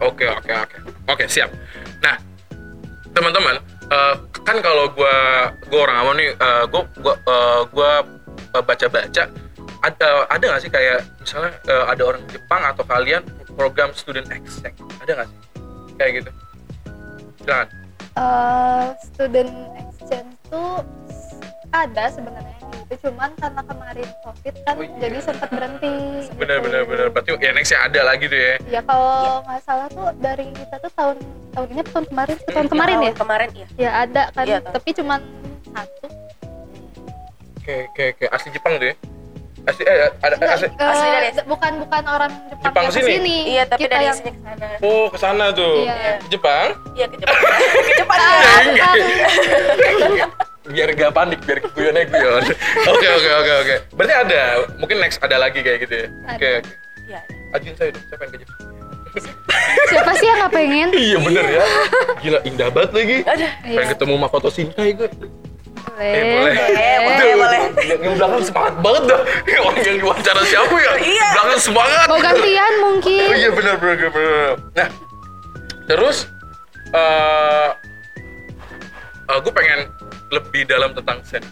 [0.00, 0.76] oke, oke, oke,
[1.06, 1.52] oke, siap.
[3.12, 3.56] Teman-teman,
[3.92, 7.90] eh, kan kalau gua gua orang awam nih, eh, gua gua eh, gua
[8.56, 9.24] eh, baca-baca
[9.82, 13.22] ada ada nggak sih kayak misalnya eh, ada orang Jepang atau kalian
[13.58, 14.78] program student exchange?
[15.02, 15.38] Ada nggak sih?
[15.98, 16.30] kayak gitu.
[17.42, 17.68] Silakan.
[18.12, 20.84] Eh, student exchange tuh
[21.74, 24.96] ada sebenarnya gitu cuman karena kemarin covid kan Oh, iya.
[24.98, 25.92] jadi sempat berhenti
[26.32, 26.64] benar gitu.
[26.64, 28.54] benar benar berarti ya nextnya ada lagi tuh ya.
[28.68, 31.16] Ya kalau nggak salah tuh dari kita tuh tahun
[31.52, 33.12] tahun ini tahun kemarin tahun kemarin Tahun ya?
[33.14, 34.44] Kemarin ya ya ada kan.
[34.44, 34.72] Iya, tahu.
[34.72, 35.20] tapi cuman
[35.68, 36.06] satu.
[37.56, 38.96] Oke oke oke asli Jepang tuh ya?
[39.62, 43.04] Asli eh ada Nggak, asli eh, Asli dari- bukan bukan orang Jepang, Jepang yang sini?
[43.04, 43.36] ke sini.
[43.46, 44.66] Iya tapi kita dari yang sini ke sana.
[44.82, 45.74] Oh ke sana tuh.
[45.86, 46.18] Iya.
[46.26, 46.66] Jepang?
[46.92, 47.38] Iya ke Jepang.
[47.86, 48.40] Ke Jepang ya.
[48.66, 48.96] Bukan.
[50.64, 52.42] biar gak panik biar guyonnya guyon
[52.92, 54.42] oke oke oke oke berarti ada
[54.76, 56.32] mungkin next ada lagi kayak gitu ya Ada.
[56.32, 56.70] oke oke
[57.02, 57.20] iya
[57.52, 58.58] ajuin saya dong saya pengen ke Jepang
[59.84, 61.64] siapa sih yang nggak pengen iya bener ya
[62.16, 63.50] gila indah banget lagi Aduh.
[63.60, 63.90] pengen Iya.
[63.90, 65.30] ketemu Makoto Shinkai gue boleh
[65.92, 66.54] Eh, boleh.
[66.56, 67.60] Boleh, boleh, boleh.
[68.00, 69.20] Yang belakang semangat banget dah.
[69.60, 70.92] Orang yang diwawancara siapa ya?
[70.96, 71.28] Iya.
[71.36, 72.06] Belakang semangat.
[72.08, 74.52] mau gantian mungkin Oh iya benar benar benar.
[74.72, 74.88] Nah,
[75.84, 76.16] terus
[76.88, 77.68] eh
[79.26, 79.80] eh, gue pengen
[80.32, 81.44] lebih dalam tentang sen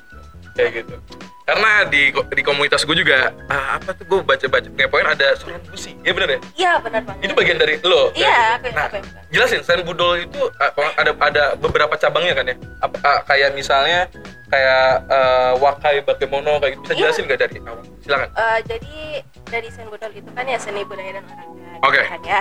[0.57, 0.97] kayak gitu.
[1.45, 5.59] Karena di di komunitas gue juga ah, apa tuh gue baca baca ngepoin ada soran
[5.65, 5.99] busi.
[6.01, 6.39] Iya benar ya?
[6.57, 8.15] iya benar banget Itu bagian dari lo.
[8.15, 8.71] Iya, kayak gitu.
[8.71, 12.57] aku- Nah, aku jelasin sen budol itu ah, ada ada beberapa cabangnya kan ya?
[12.81, 14.07] Apa, ah, kayak misalnya
[14.47, 16.83] kayak eh, wakai bakemono kayak gitu.
[16.83, 17.01] Bisa Iya.
[17.03, 17.83] jelasin nggak dari awal?
[18.01, 18.29] Silakan.
[18.31, 18.97] Eh, jadi
[19.45, 22.03] dari sen budol itu kan ya seni budaya dan olahraga Oke.
[22.07, 22.41] kan ya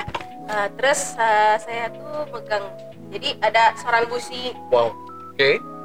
[0.50, 2.66] Eh, terus eh, saya tuh pegang
[3.08, 4.94] jadi ada soran busi Wow.
[5.32, 5.58] Oke.
[5.58, 5.79] soran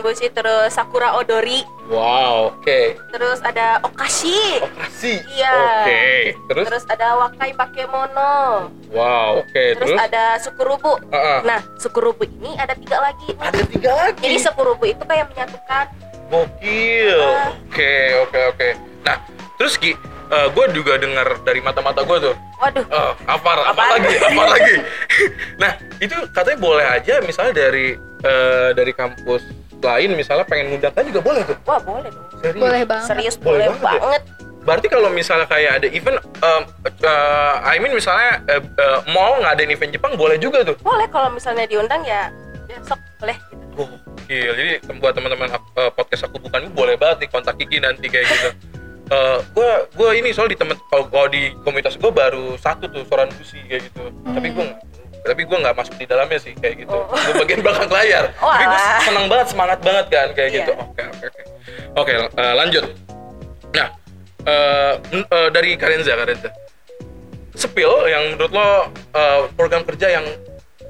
[0.00, 2.56] busi terus sakura odori Wow.
[2.56, 2.96] Oke.
[3.10, 5.20] terus ada okashi Operasi.
[5.30, 5.52] Iya.
[5.84, 6.04] Oke.
[6.48, 6.64] Terus?
[6.64, 9.42] terus ada wakai bakemono Wow.
[9.42, 9.76] Oke.
[9.76, 10.00] terus, Terus?
[10.00, 11.38] ada sukurubu Heeh.
[11.44, 14.22] nah sukurubu ini ada tiga lagi Ada tiga lagi.
[14.22, 15.86] jadi sukurubu itu kayak menyatukan
[16.24, 17.20] Gokil.
[17.68, 17.94] Oke.
[18.24, 18.40] Oke.
[18.48, 18.68] Oke.
[19.04, 19.20] Nah,
[19.54, 19.92] terus Ki,
[20.26, 22.34] gue juga dengar dari mata-mata gue tuh.
[22.56, 24.14] waduh Eh, apa, apa lagi?
[24.18, 24.74] Apa lagi?
[25.62, 27.92] nah, itu katanya boleh aja misalnya dari
[28.24, 29.44] eh, dari kampus
[29.84, 31.56] lain misalnya pengen ngundang kan juga boleh tuh.
[31.62, 32.58] wah boleh dong Serius.
[32.58, 34.00] boleh banget serius Boleh boleh, banget ya?
[34.00, 34.22] banget,
[34.64, 36.62] Berarti kalau misalnya kayak ada event, um,
[37.04, 40.72] uh, I mean misalnya uh, uh, mall ngadain event Jepang boleh juga tuh.
[40.80, 42.32] boleh kalau misalnya diundang ya
[42.64, 44.50] besok boleh gitu Gokil.
[44.56, 48.48] Jadi buat teman-teman uh, podcast aku bukan boleh banget nih kontak Kiki nanti kayak gitu.
[49.12, 53.28] Uh, gua gua ini soal di temen kalau di komunitas gua baru satu tuh soran
[53.36, 54.08] busi kayak gitu.
[54.24, 54.80] Tapi gua nggak-
[55.24, 56.92] tapi gua nggak masuk di dalamnya sih kayak gitu.
[56.92, 57.08] Oh.
[57.08, 58.24] Gua bagian belakang layar.
[58.38, 59.00] Oh, tapi gua alah.
[59.00, 60.58] senang banget, semangat banget kan kayak Iya.
[60.60, 60.72] gitu.
[60.76, 61.42] Oke oke oke.
[61.94, 62.84] Oke, uh, lanjut.
[63.72, 63.88] Nah,
[64.44, 64.92] uh,
[65.24, 66.50] uh, dari Karenza Karenza.
[67.52, 68.66] Sepil yang menurut lo
[69.14, 70.26] uh, program kerja yang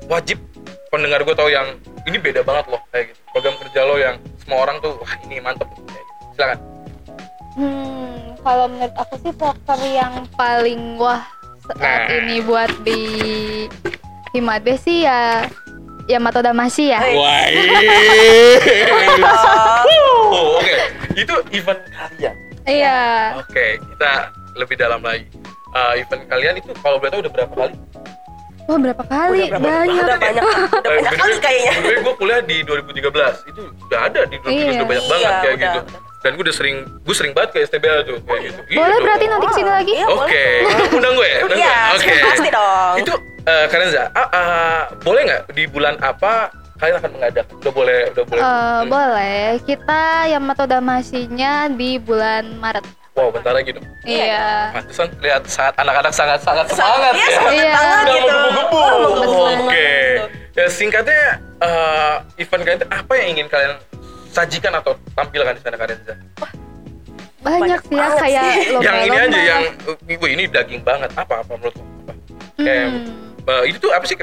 [0.07, 0.41] wajib
[0.89, 4.59] pendengar gue tahu yang ini beda banget loh kayak gitu program kerja lo yang semua
[4.63, 6.25] orang tuh wah ini mantep kayak gitu.
[6.33, 6.59] silakan
[7.55, 11.23] Hmm, kalau menurut aku sih poker yang paling wah
[11.65, 12.09] saat Nah.
[12.17, 13.01] ini buat di
[14.35, 15.47] Himade sih ya
[16.05, 16.99] Yamato Damashi ya.
[17.01, 17.15] Hey.
[17.15, 17.47] wah
[20.29, 20.75] oh, oke
[21.15, 22.99] itu event kalian Iya.
[23.39, 24.11] oke kita
[24.55, 25.31] lebih dalam lagi
[25.71, 27.75] Uh, event kalian itu kalau boleh tahu udah berapa kali?
[28.65, 29.39] Wah berapa kali?
[29.45, 30.05] Udah berapa- Banyak.
[30.07, 34.55] udah banyak udah banyak kali kayaknya gue kuliah di 2013 itu udah ada di 2013
[34.55, 34.71] Iya.
[34.73, 36.14] udah banyak Iya, banget kayak udah, gitu udah.
[36.25, 39.05] Dan gue udah sering gue sering banget ke STBL tuh kayak gitu Boleh Gitu.
[39.05, 39.93] berarti nanti ke sini lagi?
[39.93, 40.89] Iya, Oke, boleh.
[40.97, 41.95] undang gue ya, undang Iya, gue.
[41.95, 42.15] Oke.
[42.25, 42.95] pasti dong.
[42.97, 43.13] Itu
[43.45, 47.55] eh Karenza, ah, ah, boleh nggak di bulan apa kalian akan mengadakan?
[47.55, 48.41] Udah boleh, udah boleh.
[48.41, 48.89] Eh, Hmm.
[48.89, 49.41] boleh.
[49.63, 52.85] Kita Yamato Damasinya di bulan Maret.
[53.15, 53.87] Wow, bentar lagi dong.
[54.03, 54.75] Iya.
[54.75, 57.31] Pantesan lihat saat anak-anak sangat sangat semangat Iya, ya.
[57.31, 57.71] semangat Iya.
[57.71, 58.27] banget Udah gitu.
[58.27, 58.81] menggebu-gebu.
[58.81, 59.53] Menggebu Oke.
[59.61, 60.29] banget.
[60.55, 61.23] Ya singkatnya
[61.61, 63.73] eh, event kalian apa yang ingin kalian
[64.35, 66.13] sajikan atau tampilkan di sana Karenza?
[67.39, 68.83] Banyak Banyak sih ya kayak lomba-lomba.
[68.83, 69.63] yang ini aja yang
[70.17, 71.11] wih, ini daging banget.
[71.15, 71.85] Apa apa menurut lo?
[72.03, 72.13] Apa?
[72.57, 73.05] Kayak Hmm,
[73.47, 74.17] eh, itu tuh apa sih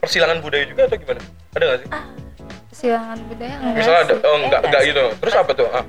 [0.00, 1.20] persilangan budaya juga atau gimana?
[1.52, 1.88] Ada nggak sih?
[2.72, 5.04] Silangan budaya enggak Misalnya ada, oh enggak, Eh, enggak enggak gitu.
[5.20, 5.68] Terus apa tuh?
[5.70, 5.84] Ah,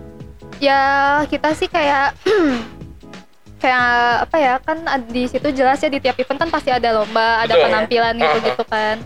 [0.60, 0.80] Ya
[1.28, 2.13] kita sih kayak
[3.63, 3.88] kayak
[4.28, 7.56] apa ya kan di situ jelas ya di tiap event kan pasti ada lomba, ada
[7.56, 7.65] Betul.
[7.65, 8.43] penampilan Ah, gitu ah.
[8.46, 8.98] gitu kan.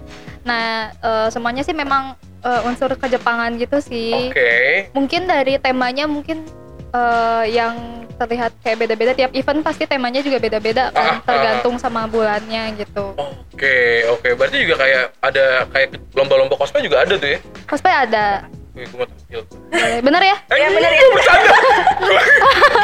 [0.41, 4.13] Nah eh, semuanya sih memang eh, unsur kejepangan gitu sih.
[4.29, 4.51] Oke.
[4.91, 6.43] Mungkin dari temanya mungkin
[6.89, 7.75] eh, yang
[8.17, 10.97] terlihat kayak beda-beda tiap event pasti temanya juga beda-beda Ah, ah.
[10.97, 13.13] kan tergantung sama bulannya gitu.
[13.53, 14.33] Oke, oke.
[14.33, 17.39] Berarti juga kayak ada kayak lomba-lomba cosplay juga ada tuh ya?
[17.69, 18.49] Cosplay ada.
[18.73, 19.41] Wih, gue mau tampil.
[19.69, 19.99] Boleh.
[20.01, 20.35] Bener ya?
[20.49, 21.01] Eh, Iya, bener ya.
[21.13, 21.53] Bercanda.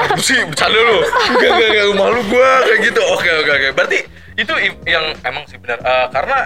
[0.10, 0.98] Aku sih bercanda lu.
[1.02, 1.86] Enggak, enggak, enggak.
[1.98, 3.02] Malu gua kayak gitu.
[3.14, 3.68] Oke, oke, oke.
[3.74, 3.98] Berarti
[4.34, 4.54] itu
[4.86, 5.78] yang emang sih benar.
[5.82, 6.38] Eh, karena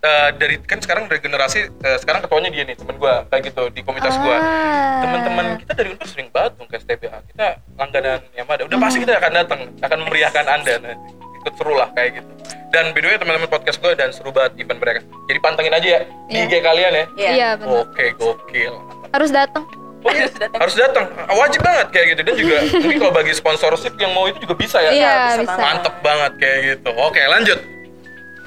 [0.00, 3.68] eh, dari kan sekarang dari generasi eh, sekarang ketuanya dia nih temen gua kayak gitu
[3.68, 4.36] di komunitas gua.
[4.36, 5.00] Ah.
[5.00, 7.18] Teman-teman kita dari Unpar sering banget dong ke STBA.
[7.26, 8.62] Kita langganan Yamada.
[8.64, 11.10] Udah pasti kita akan datang, akan memeriahkan Anda nanti.
[11.40, 12.30] Ikut seru lah kayak gitu.
[12.70, 15.00] Dan by the way teman-teman podcast gue dan seru banget event mereka.
[15.26, 16.44] Jadi pantengin aja ya di Iya.
[16.44, 17.04] IG kalian ya.
[17.16, 17.30] Iya.
[17.30, 17.76] Iya benar.
[17.82, 18.74] Oke, gokil.
[19.10, 19.64] Harus datang.
[20.00, 21.04] Oh, iya, harus datang.
[21.28, 22.20] Wajib banget kayak gitu.
[22.24, 24.90] Dan juga mungkin kalau bagi sponsorship yang mau itu juga bisa ya.
[24.92, 25.48] Iya bisa bisa.
[25.50, 25.60] banget.
[25.60, 26.90] Mantep banget kayak gitu.
[26.94, 27.58] Oke, lanjut.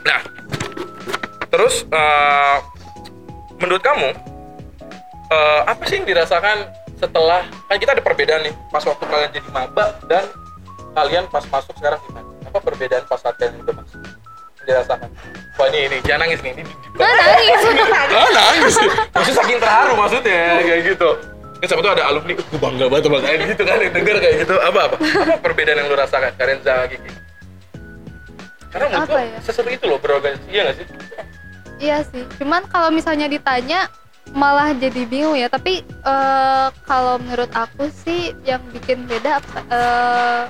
[0.02, 0.20] Nah,
[1.54, 2.58] terus eh,
[3.62, 4.10] menurut kamu
[5.30, 6.66] eh, apa sih yang dirasakan
[6.98, 10.26] setelah kan kita ada perbedaan nih pas waktu kalian jadi maba dan
[10.98, 12.26] kalian pas masuk sekarang gimana?
[12.50, 14.00] Apa perbedaan pas saat kalian udah masuk?
[14.64, 15.10] Dirasakan.
[15.60, 16.54] Wah ini ini jangan nangis nih.
[16.56, 16.64] Ini,
[16.96, 17.62] nangis.
[18.14, 18.76] Ah, nangis.
[19.12, 21.10] Maksudnya saking terharu maksudnya kayak gitu.
[21.60, 24.36] Kan siapa tuh ada alumni, gue bangga banget sama kalian gitu kan, yang denger kayak
[24.44, 24.56] gitu.
[24.60, 24.96] Apa apa?
[25.00, 27.12] Apa perbedaan yang lu rasakan, Karenza Gigi?
[28.68, 29.40] Karena menurut gua ya?
[29.46, 30.86] seseru itu loh berorganisasi, iya gak sih?
[31.84, 32.24] Iya sih.
[32.40, 33.92] Cuman kalau misalnya ditanya
[34.32, 35.52] malah jadi bingung ya.
[35.52, 40.44] Tapi eh, kalau menurut aku sih yang bikin beda eh,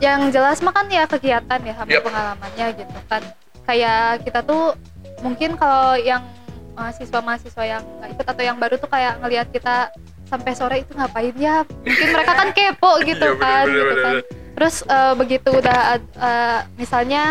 [0.00, 2.02] yang jelas mah kan ya kegiatan ya sama Yep.
[2.02, 3.22] pengalamannya gitu kan.
[3.62, 4.74] Kayak kita tuh
[5.20, 6.24] mungkin kalau yang
[6.72, 9.92] mahasiswa-mahasiswa yang nggak ikut atau yang baru tuh kayak ngelihat kita
[10.24, 13.84] sampai sore itu ngapain ya mungkin mereka kan kepo gitu Iya, bener, kan bener, gitu
[13.84, 14.24] bener, kan bener.
[14.56, 17.22] terus eh, begitu udah eh, misalnya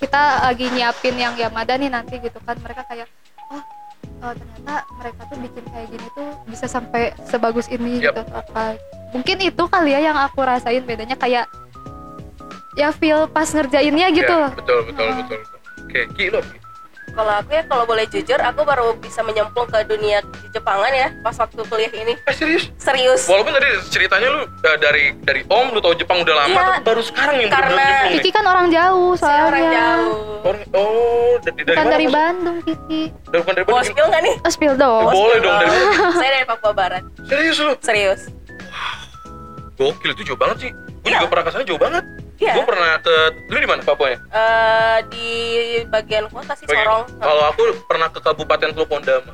[0.00, 3.06] kita lagi nyiapin yang Yamada nih nanti gitu kan mereka kayak
[3.52, 3.62] oh
[4.22, 8.16] eh, ternyata mereka tuh bikin kayak gini tuh bisa sampai sebagus ini Yap.
[8.16, 8.80] gitu apa
[9.12, 11.44] mungkin itu kali ya yang aku rasain bedanya kayak
[12.74, 15.16] ya feel pas ngerjainnya gitu Ya, betul, betul, Ah.
[15.18, 15.58] betul, betul.
[15.80, 16.40] Oke, Ki lo.
[17.10, 21.08] Kalau aku ya kalau boleh jujur, aku baru bisa menyemplung ke dunia di Jepangan ya
[21.20, 22.14] pas waktu kuliah ini.
[22.20, 22.70] Eh serius?
[22.76, 23.26] Serius.
[23.26, 26.80] Walaupun tadi ceritanya lu eh, dari dari Om lu tahu Jepang udah lama, Iya.
[26.80, 30.14] baru sekarang yang Karena nyemplung Kiki kan orang jauh Saya soalnya orang jauh.
[30.40, 33.86] Orang- Oh, dari, dari bukan dari maksud- Bandung Kiki Dari bukan dari Bandung.
[33.86, 34.34] skill nggak nih?
[34.38, 35.70] oh, spill dong Oh, Boleh dong dari
[36.18, 37.02] Saya dari Papua Barat.
[37.24, 37.72] Serius lu?
[37.80, 38.20] Serius.
[39.74, 40.70] Gokil itu jauh banget sih.
[41.00, 41.18] Gue Iya.
[41.18, 42.04] juga pernah ke sana jauh banget.
[42.40, 42.56] Iya.
[42.56, 43.14] Gue pernah ke
[43.46, 44.18] lu di mana Papua ya?
[44.24, 45.28] Eh, di
[45.86, 47.04] bagian kota sih Bagian- Sorong.
[47.20, 49.32] Kalau aku pernah ke Kabupaten Teluk Pondama.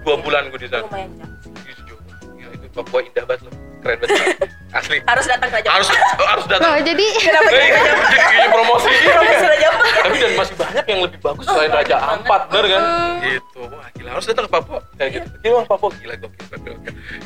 [0.00, 0.82] Dua bulan gue di sana.
[0.82, 2.00] Lumayan jauh.
[2.34, 3.54] Ya, itu Papua indah banget loh.
[3.78, 4.16] Keren banget.
[4.72, 4.96] Asli.
[5.04, 6.72] Harus datang ke Raja Harus oh, harus datang.
[6.72, 8.08] Loh, jadi Kenapa Eh, jadi Raja Ampat?
[8.08, 8.88] jadi jadi promosi.
[9.04, 10.00] Promosi Raja Ampat ya?
[10.02, 11.96] Tapi dan masih banyak yang lebih bagus selain banyak Raja.
[12.10, 12.82] Ampat, bener kan?
[13.20, 13.60] Gitu.
[13.62, 15.26] Wah, gila harus datang ke Papua kayak gitu.
[15.38, 16.74] Gila orang Papua gila gokil.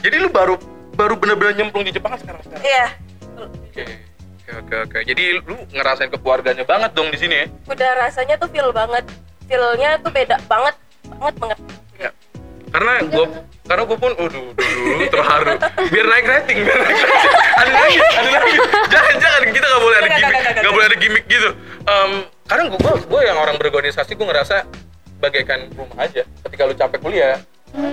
[0.02, 0.54] Jadi lu baru
[0.92, 2.60] baru bener-bener nyemplung di Jepang sekarang sekarang.
[2.60, 2.86] Iya.
[3.38, 3.84] Oke.
[4.46, 4.98] Oke, oke, oke.
[5.02, 7.46] Jadi lu ngerasain kekeluarganya banget dong di sini ya?
[7.66, 9.02] Udah rasanya tuh feel banget.
[9.50, 10.74] Feelnya tuh beda banget.
[11.18, 11.58] Banget banget.
[11.98, 12.10] Ya.
[12.70, 13.26] Karena gua
[13.66, 15.50] karena gua pun aduh, aduh, terharu.
[15.90, 17.34] Biar naik rating, biar naik rating.
[17.58, 18.54] Ada lagi, ada lagi.
[18.86, 21.50] Jangan, jangan kita nggak boleh ada gimmick, nggak, nggak boleh ada gimmick gitu.
[21.82, 22.10] Em,
[22.46, 24.56] karena gua, gua, gua yang orang berorganisasi gua ngerasa
[25.18, 26.22] bagaikan rumah aja.
[26.22, 27.42] Ketika lu capek kuliah,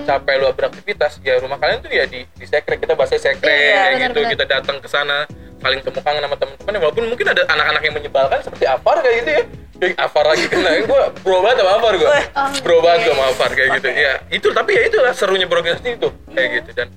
[0.06, 4.06] capek lu beraktivitas, ya rumah kalian tuh ya di di sekre kita bahasa sekre Iya,
[4.06, 4.22] gitu.
[4.22, 4.30] benar-benar.
[4.38, 5.26] Kita datang ke sana
[5.64, 9.16] saling temu kangen sama teman-teman ya, walaupun mungkin ada anak-anak yang menyebalkan seperti Afar kayak
[9.24, 9.42] gitu ya.
[9.74, 13.24] Kayak Afar lagi kena gue bro banget sama Afar gue Oh, bro banget gue sama
[13.32, 13.88] Afar kayak gitu.
[13.88, 16.70] Ya itu tapi ya itulah serunya berorganisasi itu kayak gitu.
[16.76, 16.88] Dan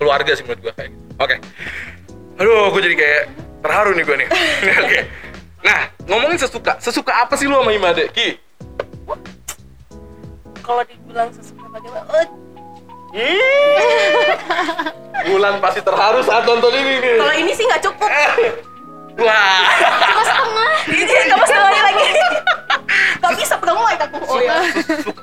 [0.00, 1.04] keluarga sih menurut gue kayak gitu.
[1.20, 1.36] Oke.
[2.40, 3.22] Aduh gue jadi kayak
[3.60, 4.28] terharu nih gue nih.
[4.88, 5.00] Oke.
[5.60, 8.40] Nah ngomongin sesuka sesuka apa sih lu sama Imade Ki?
[10.64, 12.04] Kalau dibilang sesuka bagaimana?
[12.08, 12.24] Oh,
[15.24, 18.08] Bulan pasti terharu saat nonton ini nih kalau ini sih nggak cukup.
[19.18, 19.64] wah
[19.98, 20.70] Cuma setengah.
[20.86, 22.06] Ini kamu setengah lagi.
[23.18, 24.16] Gak bisa pegang mic aku.
[24.24, 24.62] Oh, iya.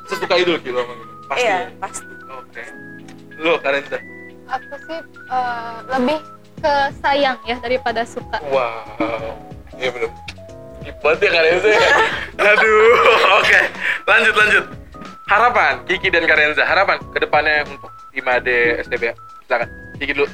[0.06, 2.06] sesuka, itu Ki lu sama gue pasti Iya, pasti.
[2.28, 2.64] oke
[3.36, 3.98] lu Karenza
[4.46, 6.20] aku sih eh, lebih
[6.60, 9.34] ke sayang ya daripada suka Wow,
[9.76, 10.12] iya bener.
[10.84, 11.82] Deep banget ya Karenza ya.
[12.38, 13.00] Aduh,
[13.34, 13.60] oke.
[14.06, 14.66] Lanjut, lanjut.
[15.26, 16.62] Harapan, Kiki dan Karenza.
[16.62, 19.18] Harapan ke depannya untuk IMADE STBA.
[19.50, 20.30] Silakan, Kiki dulu.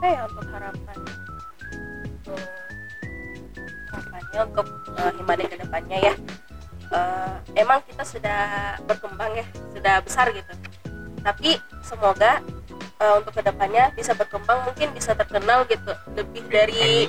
[0.00, 0.96] Apa ya untuk harapan?
[2.24, 2.46] Hmm,
[3.92, 6.14] harapannya untuk uh, Himade ke depannya ya.
[6.94, 8.40] Eh, emang kita sudah
[8.84, 10.52] berkembang ya, sudah besar gitu.
[11.24, 12.40] Tapi semoga
[13.00, 17.08] eh, untuk ke depannya bisa berkembang, mungkin bisa terkenal gitu, lebih dari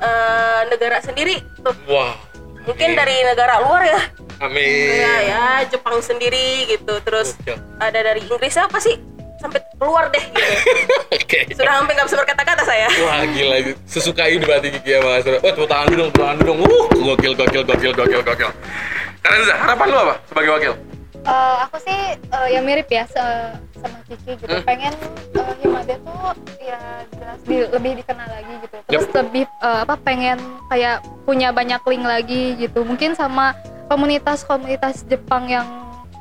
[0.00, 1.76] eh, negara sendiri tuh.
[1.88, 2.29] Wow.
[2.62, 4.00] Mungkin dari negara luar ya,
[4.38, 4.64] Amin.
[4.96, 7.00] ya, ya Jepang sendiri gitu.
[7.00, 7.34] Terus
[7.76, 9.00] ada dari Inggris apa sih?
[9.36, 10.52] Sampai keluar deh gitu.
[11.16, 11.48] Oke.
[11.50, 12.88] Sudah hampir nggak bisa berkata-kata saya.
[13.00, 13.72] Wah gila itu.
[13.84, 15.24] Sesuka ini berarti Kiki ya Mas.
[15.24, 16.58] Wah tepuk tangan dulu dong, tepuk tangan dulu dong.
[16.60, 18.50] Uh, gokil, gokil, gokil, gokil, gokil.
[19.20, 20.72] Karenza, harapan lu apa sebagai wakil?
[21.20, 24.64] Eh, aku sih eh, ya mirip ya se- sama Kiki gitu Hmm.
[24.64, 24.92] pengen
[25.32, 26.32] eh, Himade tuh
[27.42, 32.42] di- lebih dikenal lagi gitu terus lebih eh, apa pengen kayak punya banyak link lagi
[32.56, 35.66] gitu mungkin sama komunitas-komunitas Jepang yang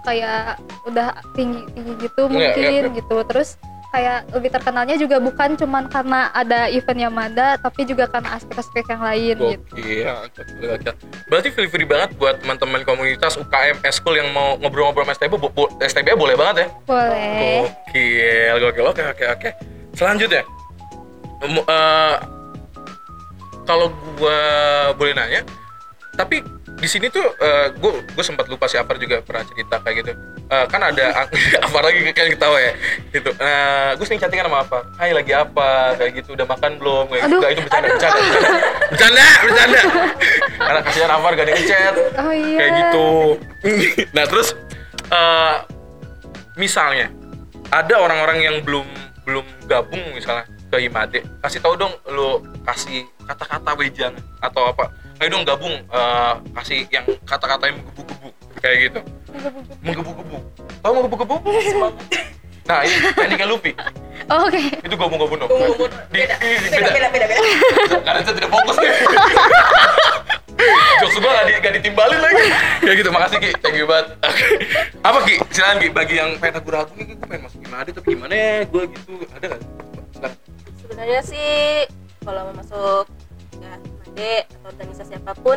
[0.01, 2.89] kayak udah tinggi tinggi gitu Iya, mungkin iya, iya.
[2.93, 3.59] gitu terus
[3.89, 9.01] kayak lebih terkenalnya juga bukan cuman karena ada event Yamada tapi juga karena aspek-aspek yang
[9.01, 9.74] lain gitu.
[9.74, 10.93] Gokil, gokil, gokil.
[11.26, 15.74] Berarti free free banget buat teman-teman komunitas UKM Eskul yang mau ngobrol-ngobrol sama STB, bo-
[15.82, 16.67] STB boleh banget ya?
[16.86, 17.65] Boleh.
[17.65, 18.86] Gokil, gokil.
[18.88, 19.49] Oke, oke, oke.
[19.91, 20.45] Selanjutnya,
[21.43, 22.15] Eh,
[23.63, 24.39] kalau gua
[24.97, 25.41] boleh nanya,
[26.17, 26.41] tapi
[26.79, 27.23] di sini tuh
[27.75, 30.11] gue gue sempat lupa si Afar juga pernah cerita kayak gitu.
[30.49, 31.29] Eh, kan ada
[31.65, 32.73] Afar lagi kayak ketawa ya,
[33.13, 33.29] gitu.
[33.37, 34.81] Uh, gue sering chattingan sama Afar.
[34.97, 35.93] Hai lagi apa?
[35.93, 36.33] Kayak gitu.
[36.33, 37.05] Udah makan belum?
[37.13, 37.37] Kayak gitu.
[37.37, 38.49] Itu bercanda, bercanda, bercanda,
[38.89, 39.81] bercanda, bercanda.
[40.57, 42.57] Karena kasihan Afar gak ada yang ngechat Oh iya.
[42.57, 43.07] kayak gitu.
[44.17, 44.47] nah terus
[45.13, 45.55] eh,
[46.57, 47.07] misalnya
[47.69, 48.87] ada orang-orang yang belum
[49.29, 54.93] belum gabung misalnya ke Himade, kasih tahu dong lu kasih kata-kata wejangan atau apa.
[55.20, 58.30] Ayo dong gabung eh, kasih yang kata-kata yang menggebu-gebu
[58.61, 58.99] kayak gitu.
[59.84, 60.38] Menggebu-gebu.
[60.86, 61.36] Tahu menggebu-gebu?
[62.70, 63.74] Nah, ini tekniknya Luffy.
[64.30, 64.61] Oh, Oke.
[64.86, 65.49] Itu gabung-gabung dong.
[66.13, 66.38] Beda.
[66.38, 67.26] Beda, beda, beda,
[68.05, 68.93] karena saya tidak fokus nih.
[71.01, 72.45] Jokes gue gak, di, gak ditimbalin lagi.
[72.84, 73.51] Kayak gitu, makasih Ki.
[73.63, 74.13] Thank you banget.
[75.01, 75.41] Apa Ki?
[75.49, 75.88] Silakan Ki.
[75.89, 78.51] Bagi yang pengen ragu-ragu nih, gue pengen masuk gimana tapi gimana ya?
[78.67, 79.13] Gue gitu.
[79.34, 79.59] Ada gak?
[81.00, 81.88] Sebenarnya sih
[82.20, 83.08] kalau mau masuk
[83.56, 83.72] ya
[84.12, 85.56] Made atau organisasi apa pun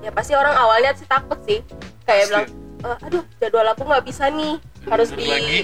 [0.00, 1.60] ya pasti orang awalnya sih takut sih
[2.02, 2.32] kayak Pasti.
[2.32, 2.46] bilang
[2.82, 4.56] "Eh, aduh jadwal aku nggak bisa nih
[4.88, 5.60] harus Bener di lagi.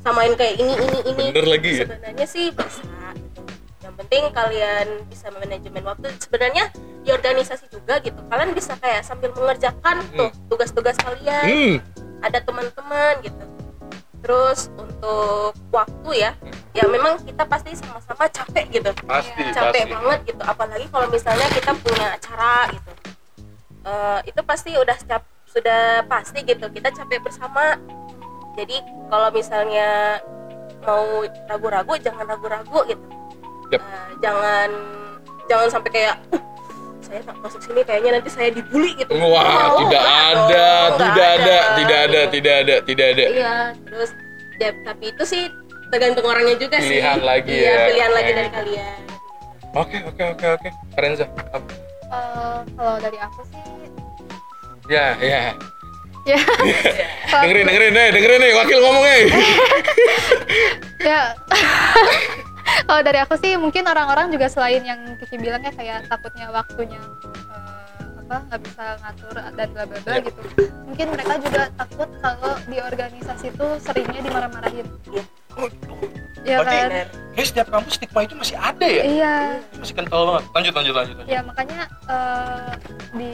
[0.00, 1.84] samain kayak ini ini ini Bener lagi ya?
[1.84, 2.80] sebenarnya sih bisa
[3.12, 3.40] gitu.
[3.84, 6.64] yang penting kalian bisa manajemen waktu sebenarnya
[7.04, 11.76] di organisasi juga gitu kalian bisa kayak sambil mengerjakan tuh tugas-tugas kalian Hmm.
[12.24, 13.44] ada teman-teman gitu
[14.26, 16.30] terus untuk waktu ya
[16.74, 18.90] ya memang kita pasti sama-sama capek gitu.
[19.06, 19.94] Pasti, capek pasti.
[19.94, 22.90] banget gitu apalagi kalau misalnya kita punya acara gitu.
[23.86, 27.78] Eh, itu pasti udah cap- sudah pasti gitu kita capek bersama.
[28.58, 30.18] Jadi kalau misalnya
[30.82, 33.06] mau ragu-ragu jangan ragu-ragu gitu.
[33.70, 33.78] Yap.
[33.78, 34.68] Eh, jangan
[35.46, 36.42] jangan sampai kayak "Uh,
[37.06, 40.66] saya tak masuk sini kayaknya nanti saya dibully gitu Wah, Oh, tidak ada,
[40.98, 43.24] tidak ada, tidak ada, tidak ada, tidak ada.
[43.30, 43.54] Iya,
[43.86, 44.10] terus
[44.58, 45.42] ya, tapi itu sih
[45.94, 46.98] tergantung orangnya juga sih.
[46.98, 47.86] Pilihan lagi iya, ya.
[47.94, 48.98] pilihan lagi dari kalian.
[49.76, 50.68] Oke, oke, oke, oke.
[50.98, 51.24] Karenza.
[51.54, 51.58] apa?
[52.06, 53.62] Eh, kalau dari aku sih
[54.86, 55.50] Ya, ya.
[56.30, 56.38] ya
[57.42, 59.22] Dengerin, dengerin nih, dengerin nih, wakil ngomong nih.
[61.06, 61.22] ya
[62.86, 67.00] kalau dari aku sih mungkin orang-orang juga selain yang Kiki bilangnya kayak takutnya waktunya
[67.50, 70.22] eh, apa nggak bisa ngatur dan bla bla bla Iya.
[70.24, 70.40] gitu.
[70.86, 74.86] Mungkin mereka juga takut kalau di organisasi itu seringnya dimarah-marahin
[75.56, 75.68] Iya.
[76.46, 77.06] ya Berarti- kan.
[77.36, 79.02] Kayak setiap kampus stigma itu masih ada ya?
[79.04, 79.34] iya
[79.76, 80.42] masih kental banget.
[80.50, 81.16] Lanjut, lanjut, lanjut.
[81.16, 81.28] lanjut.
[81.28, 82.72] ya makanya eh,
[83.12, 83.32] di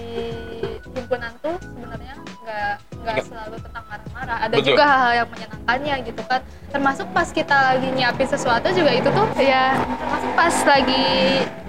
[0.90, 3.24] himpunan tuh sebenarnya nggak nggak Nggak.
[3.24, 4.68] selalu tentang marah-marah ada Betul.
[4.68, 9.26] juga hal-hal yang menyenangkannya gitu kan termasuk pas kita lagi nyiapin sesuatu juga itu tuh
[9.38, 11.06] ya termasuk pas lagi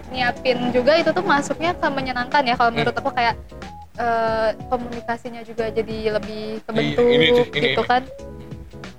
[0.10, 3.38] nyiapin juga itu tuh masuknya ke menyenangkan ya kalau menurut aku kayak
[3.96, 7.92] eh, komunikasinya juga jadi lebih kebentuk Iya, ini tuh, ini, gitu ini.
[7.92, 8.02] kan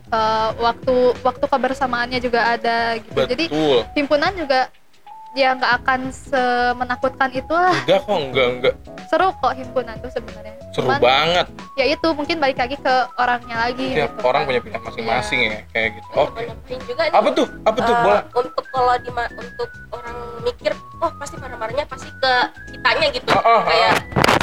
[0.07, 3.79] Eh, waktu waktu kebersamaannya juga ada gitu jadi Betul.
[3.93, 4.69] himpunan juga
[5.33, 8.75] ya nggak akan semenakutkan itulah Enggak kok, enggak, enggak.
[9.09, 11.47] seru kok himpunan tuh sebenarnya Seru Cuman, banget.
[11.75, 14.49] ya itu mungkin balik lagi ke orangnya lagi Tiap gitu orang kan.
[14.51, 16.09] punya pilihan masing-masing ya, kayak gitu.
[16.13, 16.43] Oh, Oke.
[16.45, 17.15] nambahin juga nih.
[17.15, 17.47] Apa tuh?
[17.63, 17.95] Apa tuh?
[17.97, 18.23] Boleh.
[18.35, 22.33] untuk kalau di untuk orang mikir, oh pasti marah-marahnya pasti ke
[22.71, 23.31] kitanya gitu.
[23.33, 23.95] Ah, ah, Kayak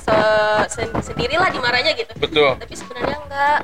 [0.01, 2.11] se- se- sendirilah dimarahnya gitu.
[2.15, 2.55] Betul.
[2.57, 3.59] Tapi sebenarnya enggak.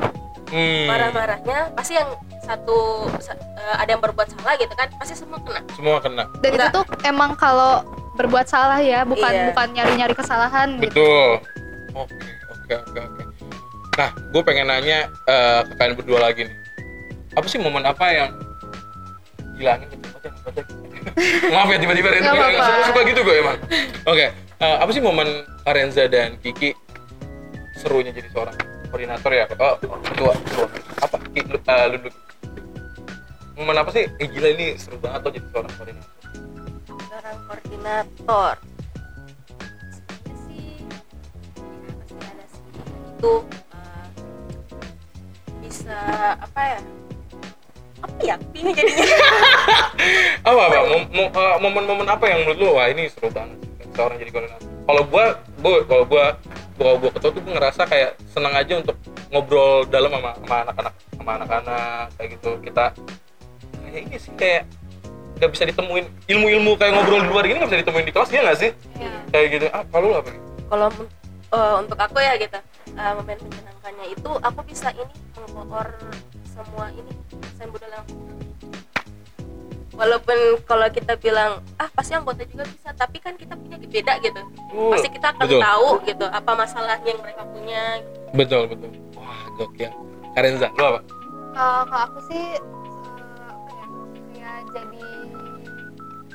[0.47, 0.85] Hmm.
[0.85, 2.07] Marah-marahnya pasti yang
[2.39, 2.77] satu
[3.17, 5.59] sa- eh, ada yang berbuat salah gitu kan, pasti semua kena.
[5.73, 6.23] Semua kena.
[6.37, 6.71] dan itu Enggak.
[6.71, 7.83] tuh emang kalau
[8.13, 9.45] berbuat salah ya bukan Iya.
[9.51, 11.29] bukan nyari-nyari kesalahan gitu Betul.
[11.93, 12.15] Oke,
[12.47, 13.23] oke, oke, oke.
[13.93, 16.55] Nah, gue pengen nanya eh, ke kalian berdua lagi nih.
[17.33, 18.31] Apa sih momen apa yang
[19.55, 19.89] hilangin.
[21.49, 22.63] Maaf ya tiba-tiba Renza nggak apa-apa.
[22.63, 23.57] suka, suka gitu gue emang.
[24.05, 24.25] Oke,
[24.55, 25.27] eh, apa sih momen
[25.61, 26.71] Karenza dan Kiki
[27.75, 28.55] serunya jadi seorang
[28.89, 29.45] koordinator ya?
[29.59, 30.65] Oh, ketua, ketua.
[31.03, 31.17] Apa?
[31.31, 32.17] Ki, lu, eh, lu dulu.
[33.57, 34.05] Momen apa sih?
[34.21, 36.13] Eh gila ini seru banget loh jadi seorang koordinator.
[36.85, 38.55] Seorang koordinator.
[39.89, 42.63] Sebenarnya sih, ya pasti ada sih.
[43.17, 43.33] Itu
[43.73, 44.07] eh,
[45.65, 45.97] bisa
[46.37, 46.79] apa ya?
[48.05, 48.35] Apa ya?
[48.53, 49.05] Ini jadinya.
[50.47, 53.57] apa apa eh, momen-momen apa yang menurut lu wah ini seru banget
[53.97, 55.25] seorang jadi koordinator kalau gua
[55.59, 56.25] gua kalau gua
[56.79, 58.95] gua gua ketua tuh gua ngerasa kayak senang aja untuk
[59.27, 62.51] ngobrol dalam sama sama anak-anak sama anak-anak kayak gitu.
[62.63, 62.85] Kita
[63.83, 64.63] kayak ini sih kayak
[65.37, 66.05] nggak bisa ditemuin.
[66.31, 68.71] Ilmu-ilmu kayak ngobrol di luar ini nggak bisa ditemuin di kelas dia nggak sih?
[68.97, 69.17] Iya.
[69.35, 69.65] kayak gitu.
[69.75, 70.29] Ah kalau lu apa
[70.67, 70.87] Kalau
[71.47, 72.59] eh, untuk aku ya gitu,
[72.91, 75.87] eh, momen menyenangkannya itu aku bisa ini mengkoor
[76.47, 77.11] semua ini
[77.43, 78.07] desain budaya yang
[79.97, 84.41] walaupun kalau kita bilang ah pasti anggota juga bisa tapi kan kita punya beda gitu
[84.67, 85.59] Hmm, pasti kita akan betul.
[85.59, 87.83] tahu gitu apa masalahnya yang mereka punya
[88.29, 88.91] Betul, betul.
[89.15, 89.89] Wah, gokil.
[90.31, 90.99] Karenza, lu apa?
[91.49, 93.85] Kalau kalau aku sih eh, apa ya
[94.29, 95.07] kayak jadi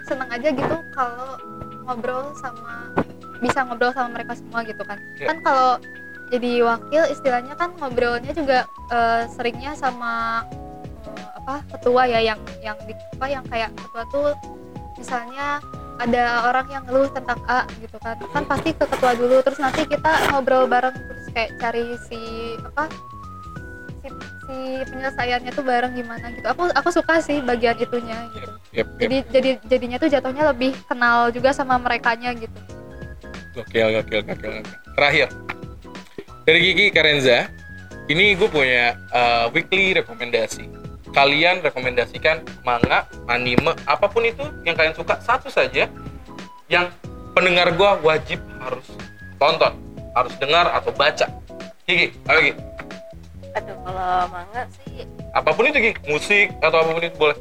[0.03, 1.39] seneng aja gitu kalau
[1.83, 2.91] ngobrol sama
[3.39, 5.31] bisa ngobrol sama mereka semua gitu kan Ya.
[5.31, 5.71] kan kalau
[6.27, 8.59] jadi wakil istilahnya kan ngobrolnya juga
[8.89, 10.43] eh, seringnya sama
[11.07, 14.31] eh, apa ketua ya yang yang di apa yang kayak ketua tuh
[14.95, 15.59] misalnya
[15.99, 19.83] ada orang yang ngeluh tentang A gitu kan kan pasti ke ketua dulu terus nanti
[19.87, 22.21] kita ngobrol bareng terus kayak cari si
[22.63, 22.87] apa
[24.03, 24.09] si,
[24.47, 28.89] si penyelesaiannya tuh bareng gimana gitu aku aku suka sih bagian itunya gitu Yep, yep.
[29.05, 32.57] jadi jadi jadinya tuh jatuhnya lebih kenal juga sama merekanya gitu
[33.53, 34.81] Gokil, gokil, gokil, gokil.
[34.97, 35.29] Terakhir,
[36.49, 37.53] dari Kiki Karenza,
[38.09, 40.65] ini gue punya uh, weekly rekomendasi.
[41.13, 45.85] Kalian rekomendasikan manga, anime, apa pun itu yang kalian suka, satu saja
[46.73, 46.89] yang
[47.37, 48.87] pendengar gue wajib harus
[49.37, 49.77] tonton,
[50.17, 51.29] harus dengar atau baca.
[51.85, 52.55] Kiki, apa Kiki?
[53.53, 55.05] aduh kalau manga sih
[55.37, 57.37] Apa pun itu Kiki, musik atau apa pun itu boleh.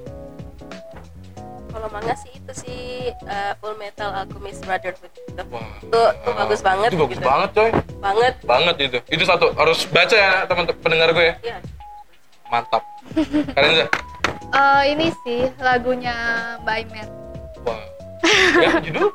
[1.72, 2.82] kalau manga sih itu sih
[3.24, 5.44] uh, Full Metal Alchemist Brotherhood gitu.
[5.48, 7.24] Wah, Tuh, tuh bagus banget Itu bagus gitu.
[7.24, 7.70] banget coy,
[8.04, 8.98] banget banget itu.
[9.08, 11.36] Itu satu, harus baca ya teman-teman pendengar gue ya.
[11.40, 11.58] ya
[12.52, 12.84] Mantap.
[13.52, 13.86] Karenza,
[14.52, 16.16] Eh, ini sih lagunya
[16.62, 17.08] Mbak Aimer
[17.64, 17.80] wah.
[18.60, 19.10] Ya, judul?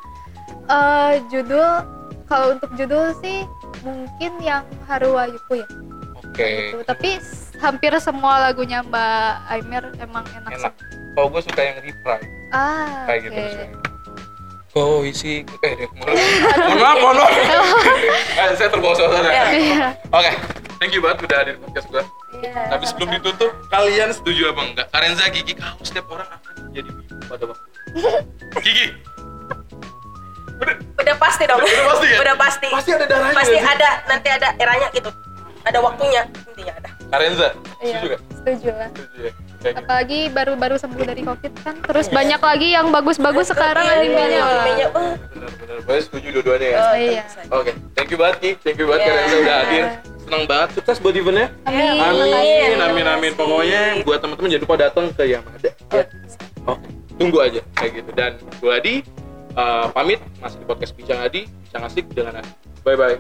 [0.67, 1.69] Eh, judul
[2.25, 3.45] kalau untuk judul sih
[3.81, 5.69] mungkin yang Haruwayuku ya
[6.17, 6.49] Oke.
[6.73, 6.79] gitu.
[6.83, 7.21] tapi
[7.61, 10.73] hampir semua lagunya Mbak Aimer emang enak, Enak.
[11.13, 12.21] Kalau gue suka yang reply
[12.51, 13.79] ah kayak oke gitu misalnya.
[14.73, 16.17] Kau isi eh mohon
[16.77, 17.33] maaf, mohon maaf.
[18.41, 19.29] Eh, saya terbawa suasana.
[19.29, 19.45] Iya.
[19.53, 20.33] Iya.
[20.77, 22.03] Thank you banget udah hadir di podcast gue.
[22.37, 24.87] Iya, Tapi sebelum ditutup, kalian setuju apa enggak?
[24.91, 27.67] Karenza, Gigi, kalau setiap orang akan menjadi wibu pada waktu.
[28.65, 28.87] Gigi,
[30.57, 32.19] udah, udah pasti dong Udah pasti ya?
[32.19, 33.37] udah pasti pasti ada darahnya.
[33.37, 33.61] pasti sih?
[33.63, 35.11] ada nanti ada eranya gitu
[35.63, 37.49] ada waktunya intinya ada Karenza,
[37.79, 38.21] Iya, setuju gak?
[38.35, 39.33] setuju lah Setuju ya.
[39.67, 39.83] Kayak gitu.
[39.83, 44.45] apalagi baru-baru sembuh dari covid kan terus banyak lagi yang bagus-bagus sekarang Iya, animenya iya,
[44.47, 46.79] animenya wah Bener-bener, gue setuju dua-duanya ya.
[46.79, 47.23] Oh, iya.
[47.51, 49.11] Oke, thank you banget Ki, thank you banget Iya.
[49.13, 49.85] Karenza udah hadir.
[50.27, 51.47] Senang banget, sukses buat eventnya.
[51.63, 53.33] amin Amin, amin, amin.
[53.35, 55.71] Pokoknya buat teman-teman jangan lupa datang ke Yamada.
[55.95, 56.03] Ya.
[56.67, 58.11] Oke, tunggu aja kayak gitu.
[58.11, 58.95] Dan gue Adi
[59.55, 62.51] uh, pamit masih di podcast Bincang Adi, Bincang Asik dengan Adi.
[62.83, 63.17] Bye bye.